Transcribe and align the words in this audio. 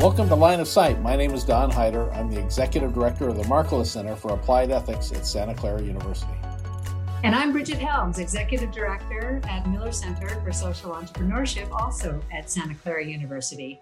Welcome 0.00 0.30
to 0.30 0.34
Line 0.34 0.60
of 0.60 0.66
Sight. 0.66 0.98
My 1.02 1.14
name 1.14 1.34
is 1.34 1.44
Don 1.44 1.70
Heider. 1.70 2.10
I'm 2.16 2.30
the 2.30 2.40
Executive 2.40 2.94
Director 2.94 3.28
of 3.28 3.36
the 3.36 3.42
Markkula 3.42 3.84
Center 3.84 4.16
for 4.16 4.32
Applied 4.32 4.70
Ethics 4.70 5.12
at 5.12 5.26
Santa 5.26 5.54
Clara 5.54 5.82
University. 5.82 6.32
And 7.22 7.34
I'm 7.34 7.52
Brigit 7.52 7.76
Helms, 7.76 8.18
Executive 8.18 8.72
Director 8.72 9.42
at 9.46 9.68
Miller 9.68 9.92
Center 9.92 10.40
for 10.40 10.52
Social 10.52 10.92
Entrepreneurship, 10.92 11.70
also 11.70 12.18
at 12.32 12.50
Santa 12.50 12.74
Clara 12.76 13.04
University. 13.04 13.78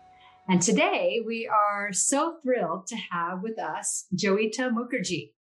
And 0.49 0.61
today 0.61 1.23
we 1.25 1.47
are 1.47 1.93
so 1.93 2.39
thrilled 2.43 2.89
to 2.89 2.97
have 3.13 3.41
with 3.41 3.57
us 3.57 4.07
Joita 4.13 4.73
Mukherjee. 4.73 5.35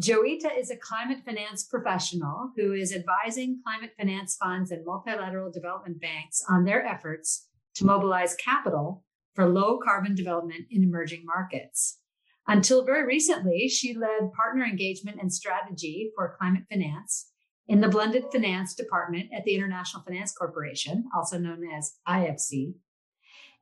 Joita 0.00 0.58
is 0.58 0.70
a 0.70 0.76
climate 0.76 1.18
finance 1.22 1.64
professional 1.64 2.52
who 2.56 2.72
is 2.72 2.94
advising 2.94 3.60
climate 3.62 3.92
finance 3.98 4.38
funds 4.42 4.70
and 4.70 4.86
multilateral 4.86 5.52
development 5.52 6.00
banks 6.00 6.42
on 6.48 6.64
their 6.64 6.82
efforts 6.82 7.48
to 7.74 7.84
mobilize 7.84 8.34
capital 8.36 9.04
for 9.34 9.48
low 9.48 9.78
carbon 9.78 10.14
development 10.14 10.66
in 10.70 10.82
emerging 10.82 11.24
markets. 11.24 11.98
Until 12.46 12.84
very 12.84 13.06
recently, 13.06 13.68
she 13.68 13.94
led 13.94 14.32
partner 14.34 14.64
engagement 14.64 15.18
and 15.20 15.32
strategy 15.32 16.10
for 16.14 16.36
climate 16.38 16.64
finance 16.70 17.30
in 17.68 17.80
the 17.80 17.88
blended 17.88 18.24
finance 18.32 18.74
department 18.74 19.30
at 19.34 19.44
the 19.44 19.54
International 19.54 20.02
Finance 20.02 20.32
Corporation, 20.32 21.04
also 21.14 21.38
known 21.38 21.62
as 21.76 21.94
IFC. 22.08 22.74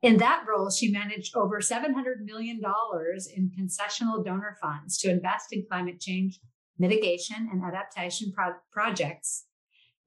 In 0.01 0.17
that 0.17 0.45
role, 0.47 0.71
she 0.71 0.91
managed 0.91 1.35
over 1.35 1.59
$700 1.59 2.21
million 2.23 2.59
in 3.35 3.51
concessional 3.57 4.25
donor 4.25 4.57
funds 4.59 4.97
to 4.97 5.11
invest 5.11 5.53
in 5.53 5.65
climate 5.69 5.99
change 5.99 6.39
mitigation 6.79 7.49
and 7.51 7.63
adaptation 7.63 8.31
pro- 8.35 8.55
projects 8.71 9.45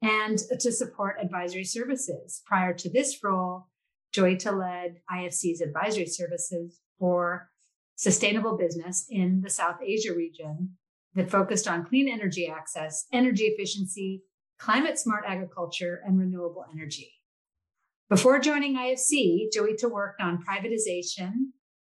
and 0.03 0.39
to 0.59 0.73
support 0.73 1.17
advisory 1.23 1.65
services. 1.65 2.43
Prior 2.45 2.75
to 2.75 2.91
this 2.91 3.23
role, 3.23 3.69
Joita 4.15 4.57
led 4.57 5.01
IFC's 5.11 5.61
advisory 5.61 6.07
services 6.07 6.81
for 6.99 7.51
sustainable 7.97 8.57
business 8.57 9.07
in 9.11 9.41
the 9.41 9.51
South 9.51 9.77
Asia 9.85 10.15
region 10.15 10.77
that 11.15 11.31
focused 11.31 11.67
on 11.69 11.85
clean 11.85 12.09
energy 12.09 12.49
access, 12.49 13.07
energy 13.13 13.45
efficiency, 13.45 14.23
climate 14.59 14.99
smart 14.99 15.25
agriculture, 15.27 16.01
and 16.07 16.19
renewable 16.19 16.65
energy. 16.73 17.13
Before 18.09 18.39
joining 18.39 18.77
IFC, 18.77 19.49
Joita 19.57 19.91
worked 19.91 20.21
on 20.21 20.45
privatization, 20.45 21.33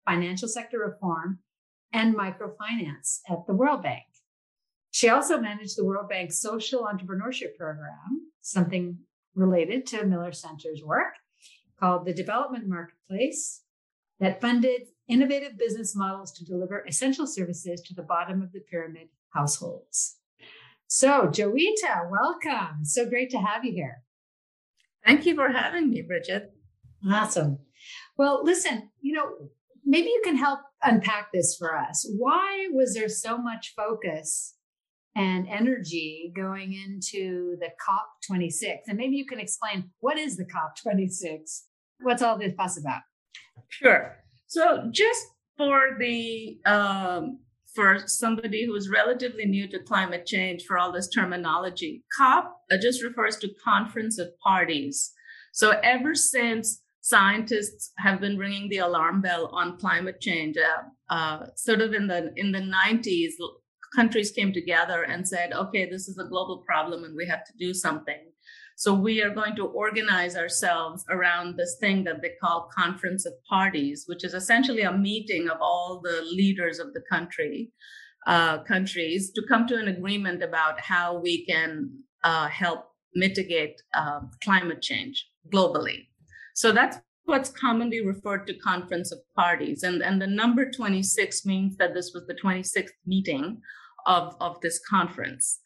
financial 0.06 0.48
sector 0.48 0.78
reform, 0.78 1.38
and 1.92 2.16
microfinance 2.16 3.20
at 3.28 3.46
the 3.46 3.54
World 3.54 3.82
Bank. 3.82 4.02
She 4.90 5.08
also 5.08 5.40
managed 5.40 5.76
the 5.76 5.84
World 5.84 6.08
Bank's 6.08 6.40
social 6.40 6.84
entrepreneurship 6.84 7.56
program, 7.56 8.32
something 8.40 8.98
related 9.34 9.86
to 9.86 10.04
Miller 10.04 10.32
Center's 10.32 10.82
work, 10.84 11.14
called 11.78 12.06
the 12.06 12.14
Development 12.14 12.66
Marketplace 12.66 13.62
that 14.20 14.40
funded 14.40 14.82
innovative 15.08 15.58
business 15.58 15.94
models 15.94 16.32
to 16.32 16.44
deliver 16.44 16.84
essential 16.84 17.26
services 17.26 17.80
to 17.82 17.94
the 17.94 18.02
bottom 18.02 18.42
of 18.42 18.52
the 18.52 18.60
pyramid 18.60 19.08
households. 19.30 20.16
So, 20.86 21.28
Joita, 21.28 22.10
welcome. 22.10 22.84
So 22.84 23.08
great 23.08 23.30
to 23.30 23.38
have 23.38 23.64
you 23.64 23.72
here. 23.72 24.02
Thank 25.04 25.26
you 25.26 25.34
for 25.34 25.50
having 25.50 25.90
me, 25.90 26.02
Brigit. 26.02 26.46
Awesome. 27.10 27.58
Well, 28.16 28.42
listen, 28.44 28.90
you 29.00 29.14
know, 29.14 29.50
maybe 29.84 30.08
you 30.08 30.22
can 30.24 30.36
help 30.36 30.60
unpack 30.82 31.32
this 31.32 31.56
for 31.56 31.76
us. 31.76 32.08
Why 32.16 32.68
was 32.72 32.94
there 32.94 33.08
so 33.08 33.36
much 33.36 33.74
focus 33.76 34.54
and 35.16 35.46
energy 35.48 36.32
going 36.34 36.72
into 36.72 37.56
the 37.60 37.68
COP26? 37.86 38.78
And 38.88 38.98
maybe 38.98 39.16
you 39.16 39.26
can 39.26 39.40
explain 39.40 39.90
what 40.00 40.18
is 40.18 40.36
the 40.36 40.44
COP26? 40.44 41.62
What's 42.00 42.22
all 42.22 42.38
this 42.38 42.54
fuss 42.54 42.78
about? 42.78 43.00
Sure. 43.68 44.16
So, 44.46 44.88
just 44.90 45.26
for 45.56 45.96
the 45.98 46.58
um, 46.66 47.38
for 47.74 47.98
somebody 48.06 48.64
who 48.66 48.74
is 48.76 48.88
relatively 48.88 49.46
new 49.46 49.68
to 49.68 49.80
climate 49.80 50.26
change, 50.26 50.64
for 50.64 50.78
all 50.78 50.92
this 50.92 51.08
terminology, 51.08 52.04
COP 52.16 52.56
just 52.80 53.02
refers 53.02 53.36
to 53.38 53.50
Conference 53.64 54.18
of 54.18 54.28
Parties. 54.38 55.12
So, 55.52 55.70
ever 55.82 56.14
since 56.14 56.82
scientists 57.00 57.92
have 57.98 58.20
been 58.20 58.38
ringing 58.38 58.68
the 58.68 58.78
alarm 58.78 59.20
bell 59.20 59.48
on 59.52 59.76
climate 59.76 60.20
change, 60.20 60.56
uh, 60.56 61.14
uh, 61.14 61.46
sort 61.56 61.80
of 61.80 61.92
in 61.92 62.06
the 62.06 62.32
in 62.36 62.52
the 62.52 62.60
90s, 62.60 63.32
countries 63.94 64.30
came 64.30 64.52
together 64.52 65.02
and 65.02 65.26
said, 65.26 65.52
"Okay, 65.52 65.84
this 65.88 66.08
is 66.08 66.18
a 66.18 66.28
global 66.28 66.58
problem, 66.66 67.04
and 67.04 67.14
we 67.16 67.26
have 67.26 67.44
to 67.44 67.52
do 67.58 67.72
something." 67.72 68.32
So 68.76 68.92
we 68.92 69.22
are 69.22 69.30
going 69.30 69.54
to 69.56 69.66
organize 69.66 70.36
ourselves 70.36 71.04
around 71.08 71.56
this 71.56 71.76
thing 71.78 72.04
that 72.04 72.22
they 72.22 72.32
call 72.40 72.68
Conference 72.76 73.24
of 73.24 73.32
Parties, 73.48 74.04
which 74.06 74.24
is 74.24 74.34
essentially 74.34 74.82
a 74.82 74.92
meeting 74.92 75.48
of 75.48 75.58
all 75.60 76.00
the 76.02 76.22
leaders 76.22 76.80
of 76.80 76.92
the 76.92 77.02
country, 77.08 77.70
uh, 78.26 78.58
countries, 78.64 79.30
to 79.32 79.42
come 79.48 79.66
to 79.68 79.76
an 79.76 79.88
agreement 79.88 80.42
about 80.42 80.80
how 80.80 81.18
we 81.18 81.46
can 81.46 81.90
uh, 82.24 82.48
help 82.48 82.86
mitigate 83.14 83.80
uh, 83.94 84.20
climate 84.42 84.82
change 84.82 85.28
globally. 85.52 86.08
So 86.54 86.72
that's 86.72 86.96
what's 87.26 87.50
commonly 87.50 88.04
referred 88.04 88.46
to 88.48 88.54
Conference 88.54 89.12
of 89.12 89.18
Parties, 89.36 89.84
and 89.84 90.02
and 90.02 90.20
the 90.20 90.26
number 90.26 90.68
26 90.70 91.46
means 91.46 91.76
that 91.76 91.94
this 91.94 92.10
was 92.12 92.26
the 92.26 92.34
26th 92.34 92.90
meeting 93.06 93.60
of 94.06 94.36
of 94.40 94.60
this 94.60 94.80
conference. 94.88 95.60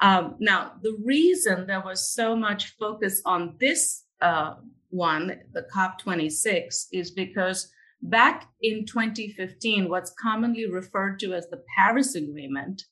Um, 0.00 0.36
now, 0.38 0.72
the 0.82 0.96
reason 1.04 1.66
there 1.66 1.82
was 1.84 2.12
so 2.12 2.36
much 2.36 2.76
focus 2.78 3.20
on 3.24 3.56
this 3.58 4.04
uh, 4.20 4.54
one, 4.90 5.40
the 5.52 5.66
COP26, 5.74 6.86
is 6.92 7.10
because 7.10 7.70
back 8.02 8.48
in 8.62 8.86
2015, 8.86 9.88
what's 9.88 10.14
commonly 10.20 10.70
referred 10.70 11.18
to 11.20 11.34
as 11.34 11.48
the 11.48 11.62
Paris 11.76 12.14
Agreement, 12.14 12.84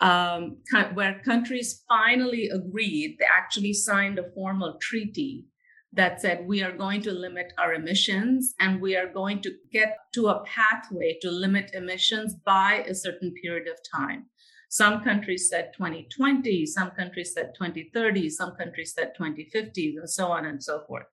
um, 0.00 0.58
where 0.92 1.22
countries 1.24 1.82
finally 1.88 2.50
agreed, 2.50 3.16
they 3.18 3.26
actually 3.34 3.72
signed 3.72 4.18
a 4.18 4.30
formal 4.34 4.76
treaty 4.80 5.46
that 5.96 6.20
said 6.20 6.46
we 6.46 6.62
are 6.62 6.76
going 6.76 7.00
to 7.02 7.10
limit 7.10 7.52
our 7.58 7.74
emissions 7.74 8.54
and 8.60 8.80
we 8.80 8.94
are 8.96 9.12
going 9.12 9.40
to 9.42 9.52
get 9.72 9.96
to 10.12 10.28
a 10.28 10.44
pathway 10.44 11.18
to 11.22 11.30
limit 11.30 11.70
emissions 11.72 12.34
by 12.34 12.84
a 12.86 12.94
certain 12.94 13.32
period 13.42 13.66
of 13.66 13.78
time. 13.90 14.26
Some 14.68 15.02
countries 15.02 15.48
said 15.48 15.72
2020, 15.76 16.66
some 16.66 16.90
countries 16.90 17.32
said 17.32 17.52
2030, 17.56 18.28
some 18.28 18.52
countries 18.56 18.92
said 18.94 19.12
2050, 19.16 19.96
and 19.96 20.10
so 20.10 20.26
on 20.26 20.44
and 20.44 20.62
so 20.62 20.82
forth. 20.86 21.06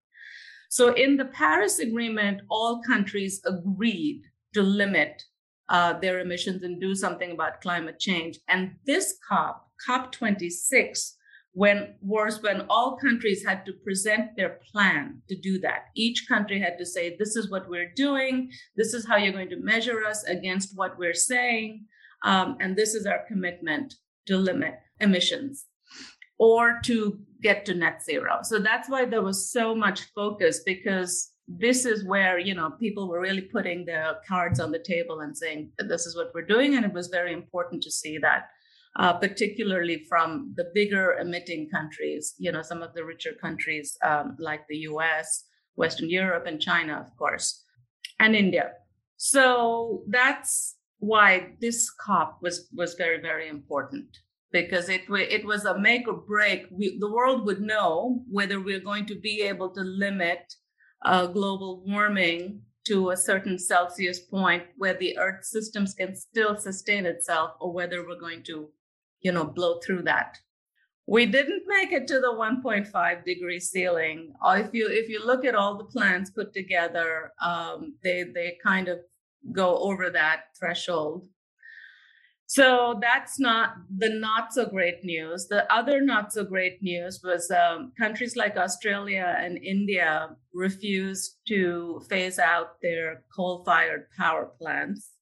So, 0.69 0.94
in 0.94 1.17
the 1.17 1.25
Paris 1.25 1.79
Agreement, 1.79 2.41
all 2.50 2.81
countries 2.81 3.41
agreed 3.45 4.23
to 4.53 4.63
limit 4.63 5.23
uh, 5.69 5.94
their 6.00 6.19
emissions 6.19 6.63
and 6.63 6.81
do 6.81 6.95
something 6.95 7.31
about 7.31 7.61
climate 7.61 8.00
change. 8.00 8.39
And 8.47 8.71
this 8.85 9.17
COP, 9.29 9.69
COP26, 9.88 11.13
when 11.53 11.96
was 12.02 12.41
when 12.41 12.66
all 12.69 12.97
countries 12.97 13.46
had 13.46 13.66
to 13.66 13.74
present 13.74 14.36
their 14.36 14.59
plan 14.72 15.22
to 15.30 15.40
do 15.40 15.59
that. 15.59 15.86
Each 15.96 16.25
country 16.28 16.59
had 16.59 16.78
to 16.80 16.86
say, 16.86 17.16
"This 17.16 17.36
is 17.36 17.50
what 17.50 17.69
we're 17.69 17.94
doing. 17.96 18.52
This 18.75 18.94
is 18.94 19.08
how 19.08 19.18
you're 19.18 19.34
going 19.34 19.50
to 19.50 19.59
measure 19.72 20.03
us 20.03 20.24
against 20.24 20.75
what 20.75 20.97
we're 20.97 21.13
saying." 21.13 21.86
Um, 22.24 22.58
and 22.59 22.75
this 22.75 22.96
is 22.96 23.06
our 23.06 23.24
commitment 23.28 23.96
to 24.28 24.38
limit 24.38 24.75
emissions 25.00 25.66
or 26.40 26.80
to 26.86 27.19
get 27.42 27.66
to 27.66 27.74
net 27.74 28.02
zero. 28.03 28.40
So 28.44 28.59
that's 28.59 28.90
why 28.90 29.06
there 29.06 29.22
was 29.22 29.52
so 29.52 29.75
much 29.75 30.02
focus 30.16 30.62
because 30.66 31.34
this 31.47 31.86
is 31.86 32.06
where 32.06 32.40
you 32.40 32.56
know 32.56 32.72
people 32.80 33.09
were 33.09 33.19
really 33.19 33.42
putting 33.42 33.86
their 33.86 34.16
cards 34.28 34.59
on 34.59 34.72
the 34.72 34.80
table 34.80 35.19
and 35.19 35.38
saying 35.38 35.69
this 35.78 36.06
is 36.06 36.16
what 36.16 36.31
we're 36.34 36.46
doing 36.46 36.75
and 36.75 36.86
it 36.86 36.94
was 36.94 37.08
very 37.08 37.34
important 37.34 37.84
to 37.84 37.92
see 37.92 38.18
that 38.18 38.47
uh, 38.96 39.14
particularly 39.14 40.06
from 40.08 40.54
the 40.56 40.70
bigger 40.74 41.18
emitting 41.20 41.69
countries 41.69 42.36
you 42.38 42.51
know 42.51 42.62
some 42.62 42.81
of 42.81 42.94
the 42.94 43.04
richer 43.04 43.34
countries 43.42 43.98
um, 44.04 44.36
like 44.40 44.62
the 44.68 44.78
us 44.78 45.45
western 45.75 46.10
europe 46.10 46.45
and 46.45 46.62
china 46.62 47.00
of 47.00 47.16
course 47.18 47.63
and 48.19 48.36
india 48.36 48.72
so 49.18 50.04
that's 50.10 50.75
why 51.00 51.54
this 51.60 51.90
COP 51.92 52.40
was 52.42 52.69
was 52.74 52.94
very 52.94 53.19
very 53.22 53.50
important 53.50 54.07
because 54.54 54.88
it 54.88 55.01
it 55.10 55.46
was 55.46 55.66
a 55.66 55.78
make 55.78 56.07
or 56.07 56.13
break. 56.13 56.68
We, 56.72 56.98
the 57.00 57.12
world 57.12 57.46
would 57.46 57.60
know 57.60 58.24
whether 58.30 58.62
we're 58.62 58.80
going 58.80 59.07
to 59.07 59.19
be 59.19 59.42
able 59.42 59.69
to 59.72 59.81
limit 59.81 60.54
uh, 61.04 61.25
global 61.28 61.84
warming 61.86 62.62
to 62.86 63.10
a 63.10 63.18
certain 63.18 63.57
Celsius 63.57 64.19
point 64.19 64.63
where 64.78 64.94
the 64.94 65.18
Earth 65.18 65.44
systems 65.44 65.94
can 65.94 66.16
still 66.16 66.56
sustain 66.56 67.06
itself, 67.06 67.51
or 67.60 67.74
whether 67.74 68.06
we're 68.06 68.19
going 68.19 68.44
to, 68.44 68.69
you 69.24 69.31
know, 69.31 69.46
blow 69.46 69.80
through 69.80 70.04
that. 70.04 70.38
We 71.06 71.25
didn't 71.25 71.64
make 71.68 71.92
it 71.92 72.08
to 72.08 72.20
the 72.20 72.34
1.5 72.34 73.25
degree 73.25 73.60
ceiling. 73.60 74.34
Uh, 74.42 74.62
if 74.66 74.74
you 74.74 74.88
if 74.90 75.10
you 75.10 75.25
look 75.25 75.44
at 75.44 75.56
all 75.56 75.78
the 75.78 75.84
plans 75.84 76.30
put 76.30 76.54
together, 76.54 77.34
um, 77.42 77.96
they 78.04 78.24
they 78.24 78.58
kind 78.64 78.88
of 78.88 79.00
go 79.52 79.78
over 79.80 80.10
that 80.12 80.46
threshold. 80.58 81.28
So 82.46 83.00
that's 83.02 83.40
not 83.40 83.78
the 83.90 84.10
not 84.10 84.54
so 84.54 84.66
great 84.66 85.04
news. 85.04 85.48
The 85.48 85.66
other 85.74 86.02
not 86.02 86.31
so 86.31 86.44
great 86.44 86.84
news 86.84 87.20
was 87.24 87.50
um, 87.50 87.94
countries 88.00 88.36
like 88.36 88.58
Australia 88.58 89.36
and 89.40 89.58
India 89.58 90.36
refused 90.54 91.38
to 91.48 92.02
phase 92.10 92.38
out 92.38 92.80
their 92.81 93.24
coal 93.36 93.64
fired 93.66 94.06
power 94.16 94.52
plants, 94.60 95.12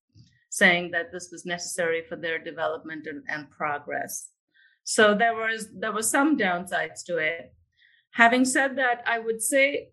saying 0.52 0.92
that 0.92 1.14
this 1.14 1.30
was 1.32 1.46
necessary 1.46 2.04
for 2.08 2.18
their 2.18 2.38
development 2.38 3.08
and, 3.08 3.24
and 3.30 3.50
progress. 3.50 4.28
So 4.84 5.16
there 5.16 5.34
was 5.34 5.70
there 5.74 5.94
was 5.94 6.10
some 6.10 6.38
downsides 6.38 7.06
to 7.06 7.18
it. 7.18 7.54
Having 8.12 8.46
said 8.46 8.76
that, 8.76 9.02
I 9.08 9.18
would 9.20 9.42
say 9.42 9.90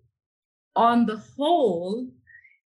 on 0.75 1.07
the 1.07 1.23
whole, 1.37 2.09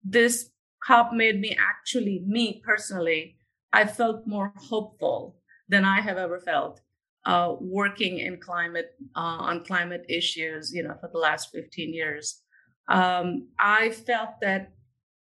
this 0.03 0.49
COP 0.85 1.13
made 1.13 1.39
me 1.39 1.55
actually, 1.59 2.23
me 2.25 2.61
personally, 2.65 3.37
I 3.71 3.85
felt 3.85 4.25
more 4.25 4.51
hopeful 4.57 5.37
than 5.69 5.85
I 5.85 6.01
have 6.01 6.17
ever 6.17 6.39
felt 6.39 6.81
uh, 7.25 7.53
working 7.59 8.17
in 8.17 8.39
climate 8.39 8.91
uh, 9.15 9.37
on 9.49 9.63
climate 9.63 10.05
issues. 10.09 10.73
You 10.73 10.83
know, 10.83 10.95
for 10.99 11.09
the 11.13 11.19
last 11.19 11.49
fifteen 11.53 11.93
years, 11.93 12.41
um, 12.87 13.49
I 13.59 13.91
felt 13.91 14.41
that 14.41 14.71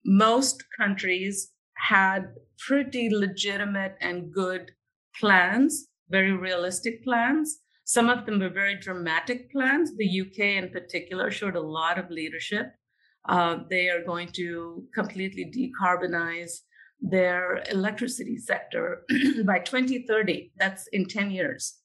most 0.05 0.65
countries 0.77 1.53
had 1.81 2.35
pretty 2.59 3.09
legitimate 3.11 3.97
and 4.01 4.33
good 4.33 4.73
plans, 5.19 5.89
very 6.09 6.33
realistic 6.33 7.03
plans. 7.03 7.59
Some 7.85 8.09
of 8.09 8.27
them 8.27 8.39
were 8.39 8.51
very 8.51 8.77
dramatic 8.77 9.51
plans. 9.51 9.97
The 9.97 10.21
UK, 10.21 10.63
in 10.63 10.71
particular, 10.71 11.31
showed 11.31 11.57
a 11.57 11.61
lot 11.61 11.99
of 11.99 12.11
leadership. 12.11 12.67
Uh, 13.29 13.59
they 13.69 13.89
are 13.89 14.05
going 14.05 14.29
to 14.33 14.85
completely 14.95 15.51
decarbonize 15.53 16.53
their 17.01 17.63
electricity 17.71 18.37
sector 18.37 19.03
by 19.45 19.59
2030. 19.59 20.53
That's 20.57 20.87
in 20.93 21.07
10 21.07 21.31
years. 21.31 21.79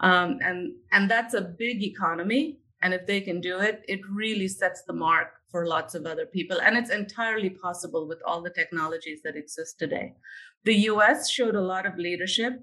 Um, 0.00 0.38
and, 0.42 0.72
and 0.90 1.10
that's 1.10 1.34
a 1.34 1.40
big 1.40 1.82
economy. 1.82 2.58
And 2.80 2.94
if 2.94 3.06
they 3.06 3.20
can 3.20 3.40
do 3.40 3.58
it, 3.58 3.82
it 3.88 4.00
really 4.10 4.48
sets 4.48 4.82
the 4.86 4.92
mark 4.92 5.28
for 5.52 5.66
lots 5.66 5.94
of 5.94 6.06
other 6.06 6.26
people. 6.26 6.60
And 6.60 6.76
it's 6.76 6.90
entirely 6.90 7.50
possible 7.50 8.08
with 8.08 8.20
all 8.26 8.42
the 8.42 8.50
technologies 8.50 9.20
that 9.22 9.36
exist 9.36 9.78
today. 9.78 10.14
The 10.64 10.74
US 10.90 11.30
showed 11.30 11.54
a 11.54 11.60
lot 11.60 11.86
of 11.86 11.96
leadership. 11.96 12.54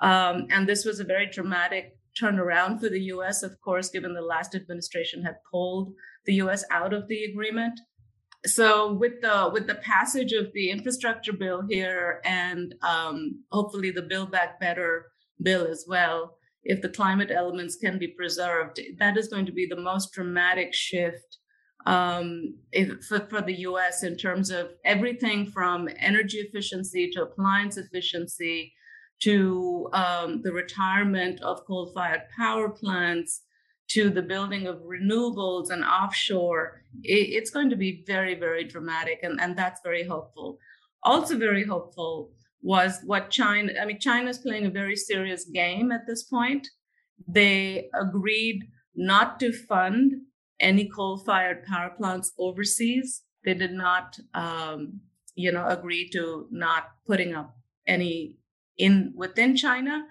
Um, 0.00 0.46
and 0.50 0.66
this 0.66 0.84
was 0.86 1.00
a 1.00 1.04
very 1.04 1.26
dramatic 1.26 1.98
turnaround 2.18 2.80
for 2.80 2.88
the 2.88 3.02
US, 3.14 3.42
of 3.42 3.60
course, 3.60 3.90
given 3.90 4.14
the 4.14 4.22
last 4.22 4.54
administration 4.54 5.22
had 5.22 5.36
pulled 5.50 5.92
the 6.24 6.34
US 6.34 6.64
out 6.70 6.94
of 6.94 7.08
the 7.08 7.24
agreement 7.24 7.78
so 8.46 8.92
with 8.92 9.20
the 9.20 9.50
with 9.52 9.66
the 9.66 9.74
passage 9.76 10.32
of 10.32 10.52
the 10.52 10.70
infrastructure 10.70 11.32
bill 11.32 11.62
here 11.68 12.20
and 12.24 12.74
um, 12.82 13.42
hopefully 13.50 13.90
the 13.90 14.02
build 14.02 14.30
back 14.30 14.60
better 14.60 15.06
bill 15.42 15.66
as 15.66 15.84
well 15.88 16.36
if 16.62 16.80
the 16.82 16.88
climate 16.88 17.30
elements 17.30 17.76
can 17.76 17.98
be 17.98 18.08
preserved 18.08 18.80
that 18.98 19.16
is 19.16 19.28
going 19.28 19.46
to 19.46 19.52
be 19.52 19.66
the 19.66 19.80
most 19.80 20.12
dramatic 20.12 20.72
shift 20.72 21.38
um, 21.88 22.54
if, 22.70 23.02
for, 23.04 23.20
for 23.30 23.40
the 23.40 23.54
us 23.54 24.02
in 24.02 24.14
terms 24.14 24.50
of 24.50 24.72
everything 24.84 25.46
from 25.46 25.88
energy 25.98 26.36
efficiency 26.36 27.10
to 27.10 27.22
appliance 27.22 27.78
efficiency 27.78 28.74
to 29.20 29.88
um, 29.94 30.42
the 30.42 30.52
retirement 30.52 31.40
of 31.40 31.64
coal 31.66 31.90
fired 31.94 32.24
power 32.36 32.68
plants 32.68 33.40
to 33.88 34.10
the 34.10 34.20
building 34.20 34.66
of 34.66 34.82
renewables 34.82 35.70
and 35.70 35.82
offshore, 35.82 36.82
it, 37.04 37.30
it's 37.36 37.50
going 37.50 37.70
to 37.70 37.76
be 37.76 38.04
very, 38.06 38.34
very 38.34 38.64
dramatic. 38.64 39.20
And, 39.22 39.40
and 39.40 39.56
that's 39.56 39.80
very 39.82 40.04
hopeful. 40.04 40.58
Also, 41.04 41.38
very 41.38 41.64
hopeful 41.64 42.32
was 42.60 42.98
what 43.06 43.30
China, 43.30 43.72
I 43.80 43.86
mean, 43.86 43.98
China 43.98 44.28
is 44.28 44.38
playing 44.38 44.66
a 44.66 44.70
very 44.70 44.94
serious 44.94 45.46
game 45.46 45.90
at 45.90 46.06
this 46.06 46.24
point. 46.24 46.68
They 47.26 47.88
agreed 47.98 48.64
not 48.94 49.40
to 49.40 49.54
fund 49.54 50.12
any 50.60 50.88
coal 50.88 51.18
fired 51.18 51.64
power 51.64 51.90
plants 51.96 52.32
overseas. 52.38 53.22
They 53.44 53.54
did 53.54 53.72
not, 53.72 54.18
um, 54.34 55.00
you 55.34 55.52
know, 55.52 55.66
agree 55.66 56.08
to 56.10 56.48
not 56.50 56.90
putting 57.06 57.34
up 57.34 57.56
any 57.86 58.36
in 58.76 59.12
within 59.16 59.56
China. 59.56 60.04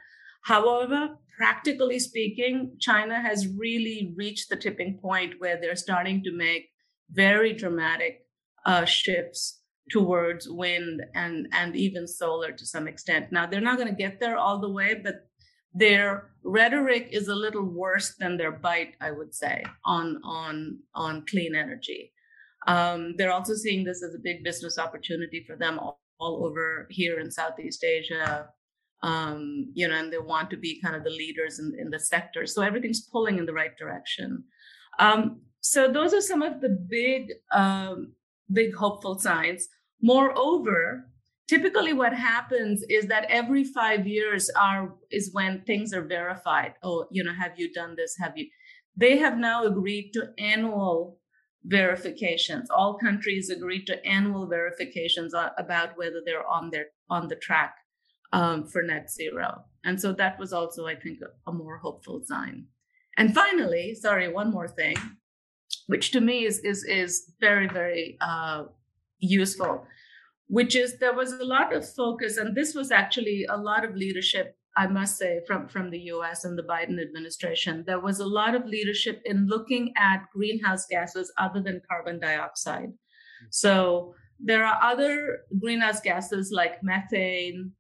However, 0.44 1.18
practically 1.38 2.00
speaking, 2.00 2.78
China 2.80 3.22
has 3.22 3.48
really 3.48 4.14
reached 4.16 4.50
the 4.50 4.56
tipping 4.56 4.98
point 4.98 5.36
where 5.40 5.60
they're 5.60 5.76
starting 5.76 6.24
to 6.24 6.32
make 6.32 6.70
very 7.12 7.54
dramatic 7.54 8.26
uh, 8.66 8.86
shifts 8.86 9.62
towards 9.90 10.50
wind 10.50 11.02
and 11.16 11.48
and 11.54 11.76
even 11.76 12.08
solar 12.08 12.52
to 12.52 12.66
some 12.66 12.88
extent. 12.88 13.32
Now 13.32 13.46
they're 13.46 13.62
not 13.62 13.78
going 13.78 13.90
to 13.90 13.96
get 13.96 14.20
there 14.20 14.38
all 14.38 14.60
the 14.60 14.70
way, 14.70 15.00
but 15.02 15.27
their 15.78 16.32
rhetoric 16.44 17.10
is 17.12 17.28
a 17.28 17.36
little 17.36 17.64
worse 17.64 18.16
than 18.20 18.38
their 18.38 18.52
bite, 18.52 18.96
I 19.02 19.12
would 19.12 19.34
say, 19.34 19.64
on 19.86 20.20
on 20.24 20.80
on 20.94 21.26
clean 21.26 21.56
energy. 21.56 22.14
Um, 22.68 23.16
they're 23.18 23.32
also 23.32 23.54
seeing 23.54 23.84
this 23.84 24.04
as 24.04 24.14
a 24.14 24.20
big 24.20 24.44
business 24.44 24.78
opportunity 24.78 25.44
for 25.48 25.56
them 25.56 25.80
all, 25.80 26.02
all 26.20 26.46
over 26.46 26.88
here 26.90 27.20
in 27.20 27.32
Southeast 27.32 27.84
Asia, 27.84 28.50
um, 29.04 29.72
you 29.74 29.88
know, 29.88 29.96
and 29.96 30.12
they 30.12 30.18
want 30.18 30.50
to 30.50 30.58
be 30.58 30.82
kind 30.82 30.96
of 30.96 31.04
the 31.04 31.10
leaders 31.10 31.60
in, 31.60 31.74
in 31.80 31.90
the 31.90 32.00
sector. 32.00 32.46
So 32.46 32.62
everything's 32.62 33.02
pulling 33.02 33.38
in 33.38 33.46
the 33.46 33.54
right 33.54 33.78
direction. 33.78 34.44
Um, 35.00 35.42
so 35.62 35.92
those 35.92 36.14
are 36.14 36.22
some 36.22 36.42
of 36.42 36.60
the 36.60 36.70
big, 36.70 37.32
um, 37.54 38.14
big 38.52 38.76
hopeful 38.76 39.18
signs. 39.20 39.68
Moreover, 40.02 41.10
typically 41.48 41.94
what 41.94 42.14
happens 42.14 42.84
is 42.90 43.08
that 43.08 43.26
every 43.30 43.64
five 43.64 44.08
years 44.08 44.50
are 44.60 44.94
is 45.12 45.32
when 45.34 45.62
things 45.62 45.94
are 45.94 46.04
verified. 46.04 46.74
Oh, 46.84 47.08
you 47.12 47.24
know, 47.24 47.34
have 47.34 47.54
you 47.58 47.72
done 47.74 47.96
this? 47.96 48.16
Have 48.20 48.38
you? 48.38 48.48
They 48.96 49.18
have 49.18 49.38
now 49.38 49.64
agreed 49.66 50.12
to 50.14 50.34
annual 50.38 51.20
verifications. 51.64 52.70
All 52.70 52.98
countries 52.98 53.50
agreed 53.50 53.86
to 53.88 54.06
annual 54.06 54.48
verifications 54.48 55.34
about 55.58 55.98
whether 55.98 56.22
they're 56.26 56.48
on 56.48 56.70
their 56.72 56.88
on 57.10 57.28
the 57.28 57.36
track 57.36 57.76
um, 58.34 58.68
for 58.68 58.82
net 58.82 59.12
zero. 59.12 59.64
And 59.84 60.00
so 60.02 60.14
that 60.14 60.38
was 60.40 60.52
also, 60.52 60.86
I 60.86 60.96
think, 60.96 61.20
a, 61.22 61.50
a 61.50 61.54
more 61.54 61.78
hopeful 61.78 62.22
sign. 62.26 62.66
And 63.18 63.34
finally, 63.34 63.96
sorry, 63.96 64.32
one 64.32 64.52
more 64.52 64.68
thing, 64.68 64.96
which 65.88 66.12
to 66.12 66.22
me 66.22 66.46
is 66.46 66.60
is 66.60 66.84
is 66.84 67.34
very 67.40 67.68
very 67.68 68.18
uh, 68.22 68.66
useful, 69.20 69.86
which 70.48 70.76
is 70.76 70.98
there 70.98 71.14
was 71.14 71.34
a 71.34 71.44
lot 71.44 71.74
of 71.74 71.88
focus, 71.88 72.38
and 72.38 72.56
this 72.56 72.74
was 72.74 72.92
actually 72.92 73.46
a 73.50 73.58
lot 73.58 73.86
of 73.86 73.96
leadership. 73.96 74.56
I 74.76 74.86
must 74.86 75.18
say, 75.18 75.42
from, 75.48 75.68
from 75.68 75.90
the 75.90 76.00
US 76.14 76.46
and 76.46 76.58
the 76.58 76.64
Biden 76.64 77.02
administration, 77.02 77.84
there 77.88 78.00
was 78.00 78.20
a 78.20 78.26
lot 78.26 78.54
of 78.54 78.66
leadership 78.66 79.22
in 79.26 79.48
looking 79.48 79.92
at 79.98 80.30
greenhouse 80.32 80.86
gases 80.86 81.34
other 81.38 81.62
than 81.62 81.82
carbon 81.90 82.20
dioxide. 82.20 82.94
So 83.50 84.14
there 84.40 84.64
are 84.64 84.80
other 84.84 85.40
greenhouse 85.60 86.00
gases 86.00 86.52
like 86.52 86.84
methane, 86.84 87.72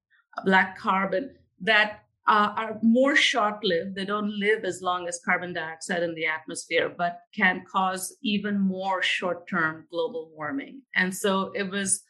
black 0.44 0.78
carbon 0.78 1.36
that 1.62 2.00
uh, 2.28 2.54
are 2.56 2.80
more 2.82 3.16
short 3.16 3.64
lived. 3.64 3.96
They 3.96 4.06
don't 4.06 4.38
live 4.38 4.66
as 4.66 4.82
long 4.82 5.08
as 5.08 5.22
carbon 5.24 5.54
dioxide 5.54 6.04
in 6.04 6.14
the 6.16 6.26
atmosphere, 6.26 6.94
but 6.96 7.20
can 7.34 7.64
cause 7.72 8.16
even 8.22 8.60
more 8.60 9.02
short 9.02 9.48
term 9.48 9.86
global 9.90 10.32
warming. 10.36 10.82
And 10.96 11.16
so 11.16 11.52
it 11.56 11.70
was 11.70 12.04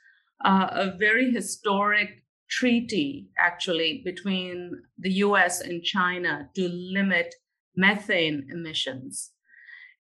uh, 0.44 0.68
a 0.72 0.98
very 0.98 1.32
historic 1.32 2.24
treaty, 2.50 3.30
actually, 3.38 4.02
between 4.06 4.82
the 4.98 5.12
US 5.26 5.62
and 5.62 5.84
China 5.84 6.50
to 6.56 6.70
limit 6.70 7.36
methane 7.76 8.48
emissions. 8.52 9.32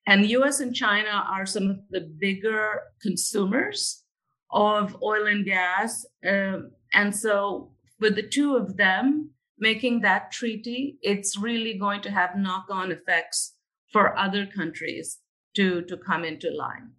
And 0.06 0.24
the 0.24 0.29
US 0.39 0.60
and 0.60 0.74
China 0.74 1.25
are 1.29 1.46
some 1.46 1.70
of 1.70 1.79
the 1.89 2.01
bigger 2.01 2.82
consumers 3.01 4.03
of 4.51 4.96
oil 5.03 5.27
and 5.27 5.46
gas. 5.46 6.06
Um, 6.25 6.72
and 6.94 7.13
so 7.15 7.72
with 8.00 8.15
the 8.15 8.24
two 8.24 8.56
of 8.56 8.77
them 8.77 9.32
making 9.60 10.01
that 10.01 10.32
treaty, 10.32 10.98
it's 11.01 11.38
really 11.38 11.77
going 11.77 12.01
to 12.01 12.12
have 12.12 12.38
knock 12.38 12.67
on 12.70 12.91
effects 12.91 13.56
for 13.91 14.17
other 14.17 14.46
countries 14.46 15.20
to, 15.56 15.82
to 15.84 15.98
come 15.98 16.24
into 16.24 16.51
line. 16.51 16.91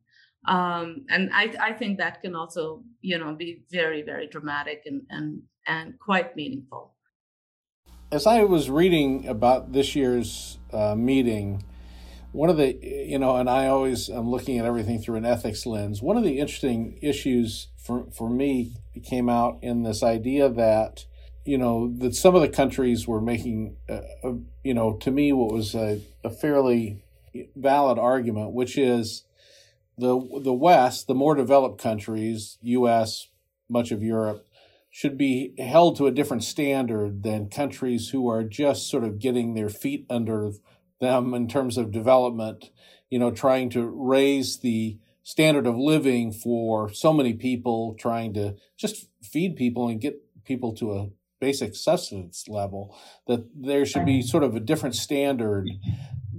Um, 0.49 1.05
and 1.11 1.31
I, 1.33 1.55
I 1.61 1.73
think 1.75 1.99
that 1.99 2.23
can 2.23 2.35
also, 2.35 2.83
you 3.03 3.19
know, 3.19 3.35
be 3.35 3.63
very, 3.71 4.03
very 4.03 4.27
dramatic 4.27 4.83
and, 4.87 5.03
and, 5.11 5.43
and 5.67 5.99
quite 5.99 6.35
meaningful. 6.37 6.95
As 8.11 8.27
I 8.27 8.45
was 8.45 8.71
reading 8.71 9.29
about 9.29 9.73
this 9.73 9.95
year's 9.95 10.59
uh, 10.73 10.95
meeting, 10.95 11.63
one 12.33 12.49
of 12.49 12.57
the, 12.57 12.79
you 12.83 13.19
know, 13.19 13.37
and 13.37 13.51
I 13.51 13.67
always 13.67 14.09
am 14.09 14.31
looking 14.31 14.59
at 14.59 14.65
everything 14.65 15.01
through 15.03 15.17
an 15.17 15.27
ethics 15.27 15.67
lens. 15.67 16.01
One 16.01 16.17
of 16.17 16.25
the 16.25 16.39
interesting 16.39 16.99
issues 17.03 17.69
for, 17.77 18.07
for 18.11 18.31
me 18.31 18.73
came 19.05 19.29
out 19.29 19.59
in 19.61 19.83
this 19.83 20.03
idea 20.03 20.49
that, 20.49 21.05
you 21.45 21.59
know, 21.59 21.93
that 21.99 22.15
some 22.15 22.35
of 22.35 22.41
the 22.41 22.49
countries 22.49 23.07
were 23.07 23.21
making, 23.21 23.77
uh, 23.89 24.01
you 24.65 24.73
know, 24.73 24.97
to 24.97 25.11
me, 25.11 25.33
what 25.35 25.53
was 25.53 25.75
a, 25.75 26.01
a 26.25 26.31
fairly 26.31 27.05
valid 27.55 27.99
argument, 27.99 28.53
which 28.53 28.79
is 28.79 29.25
the 29.99 30.41
the 30.43 30.55
West, 30.55 31.07
the 31.07 31.15
more 31.15 31.35
developed 31.35 31.81
countries, 31.81 32.59
U.S., 32.63 33.29
much 33.69 33.91
of 33.91 34.03
Europe, 34.03 34.47
should 34.91 35.19
be 35.19 35.55
held 35.59 35.97
to 35.97 36.07
a 36.07 36.13
different 36.13 36.45
standard 36.45 37.23
than 37.23 37.49
countries 37.49 38.09
who 38.09 38.29
are 38.29 38.43
just 38.43 38.91
sort 38.91 39.05
of 39.05 39.19
getting 39.19 39.55
their 39.55 39.69
feet 39.69 40.07
under 40.09 40.53
them 41.01 41.35
in 41.35 41.47
terms 41.47 41.77
of 41.77 41.93
development, 41.93 42.71
you 43.11 43.19
know, 43.19 43.31
trying 43.31 43.71
to 43.71 43.87
raise 43.87 44.59
the 44.59 44.99
standard 45.23 45.67
of 45.67 45.77
living 45.77 46.33
for 46.33 46.93
so 46.93 47.13
many 47.13 47.35
people, 47.35 47.95
trying 47.99 48.33
to 48.35 48.57
just 48.77 49.09
feed 49.23 49.57
people 49.57 49.89
and 49.89 50.01
get 50.01 50.17
people 50.45 50.75
to 50.75 50.93
a 50.95 51.09
basic 51.41 51.75
sustenance 51.77 52.49
level, 52.49 52.97
that 53.27 53.45
there 53.55 53.85
should 53.87 54.05
be 54.05 54.23
sort 54.23 54.43
of 54.43 54.57
a 54.57 54.61
different 54.61 54.95
standard. 54.95 55.69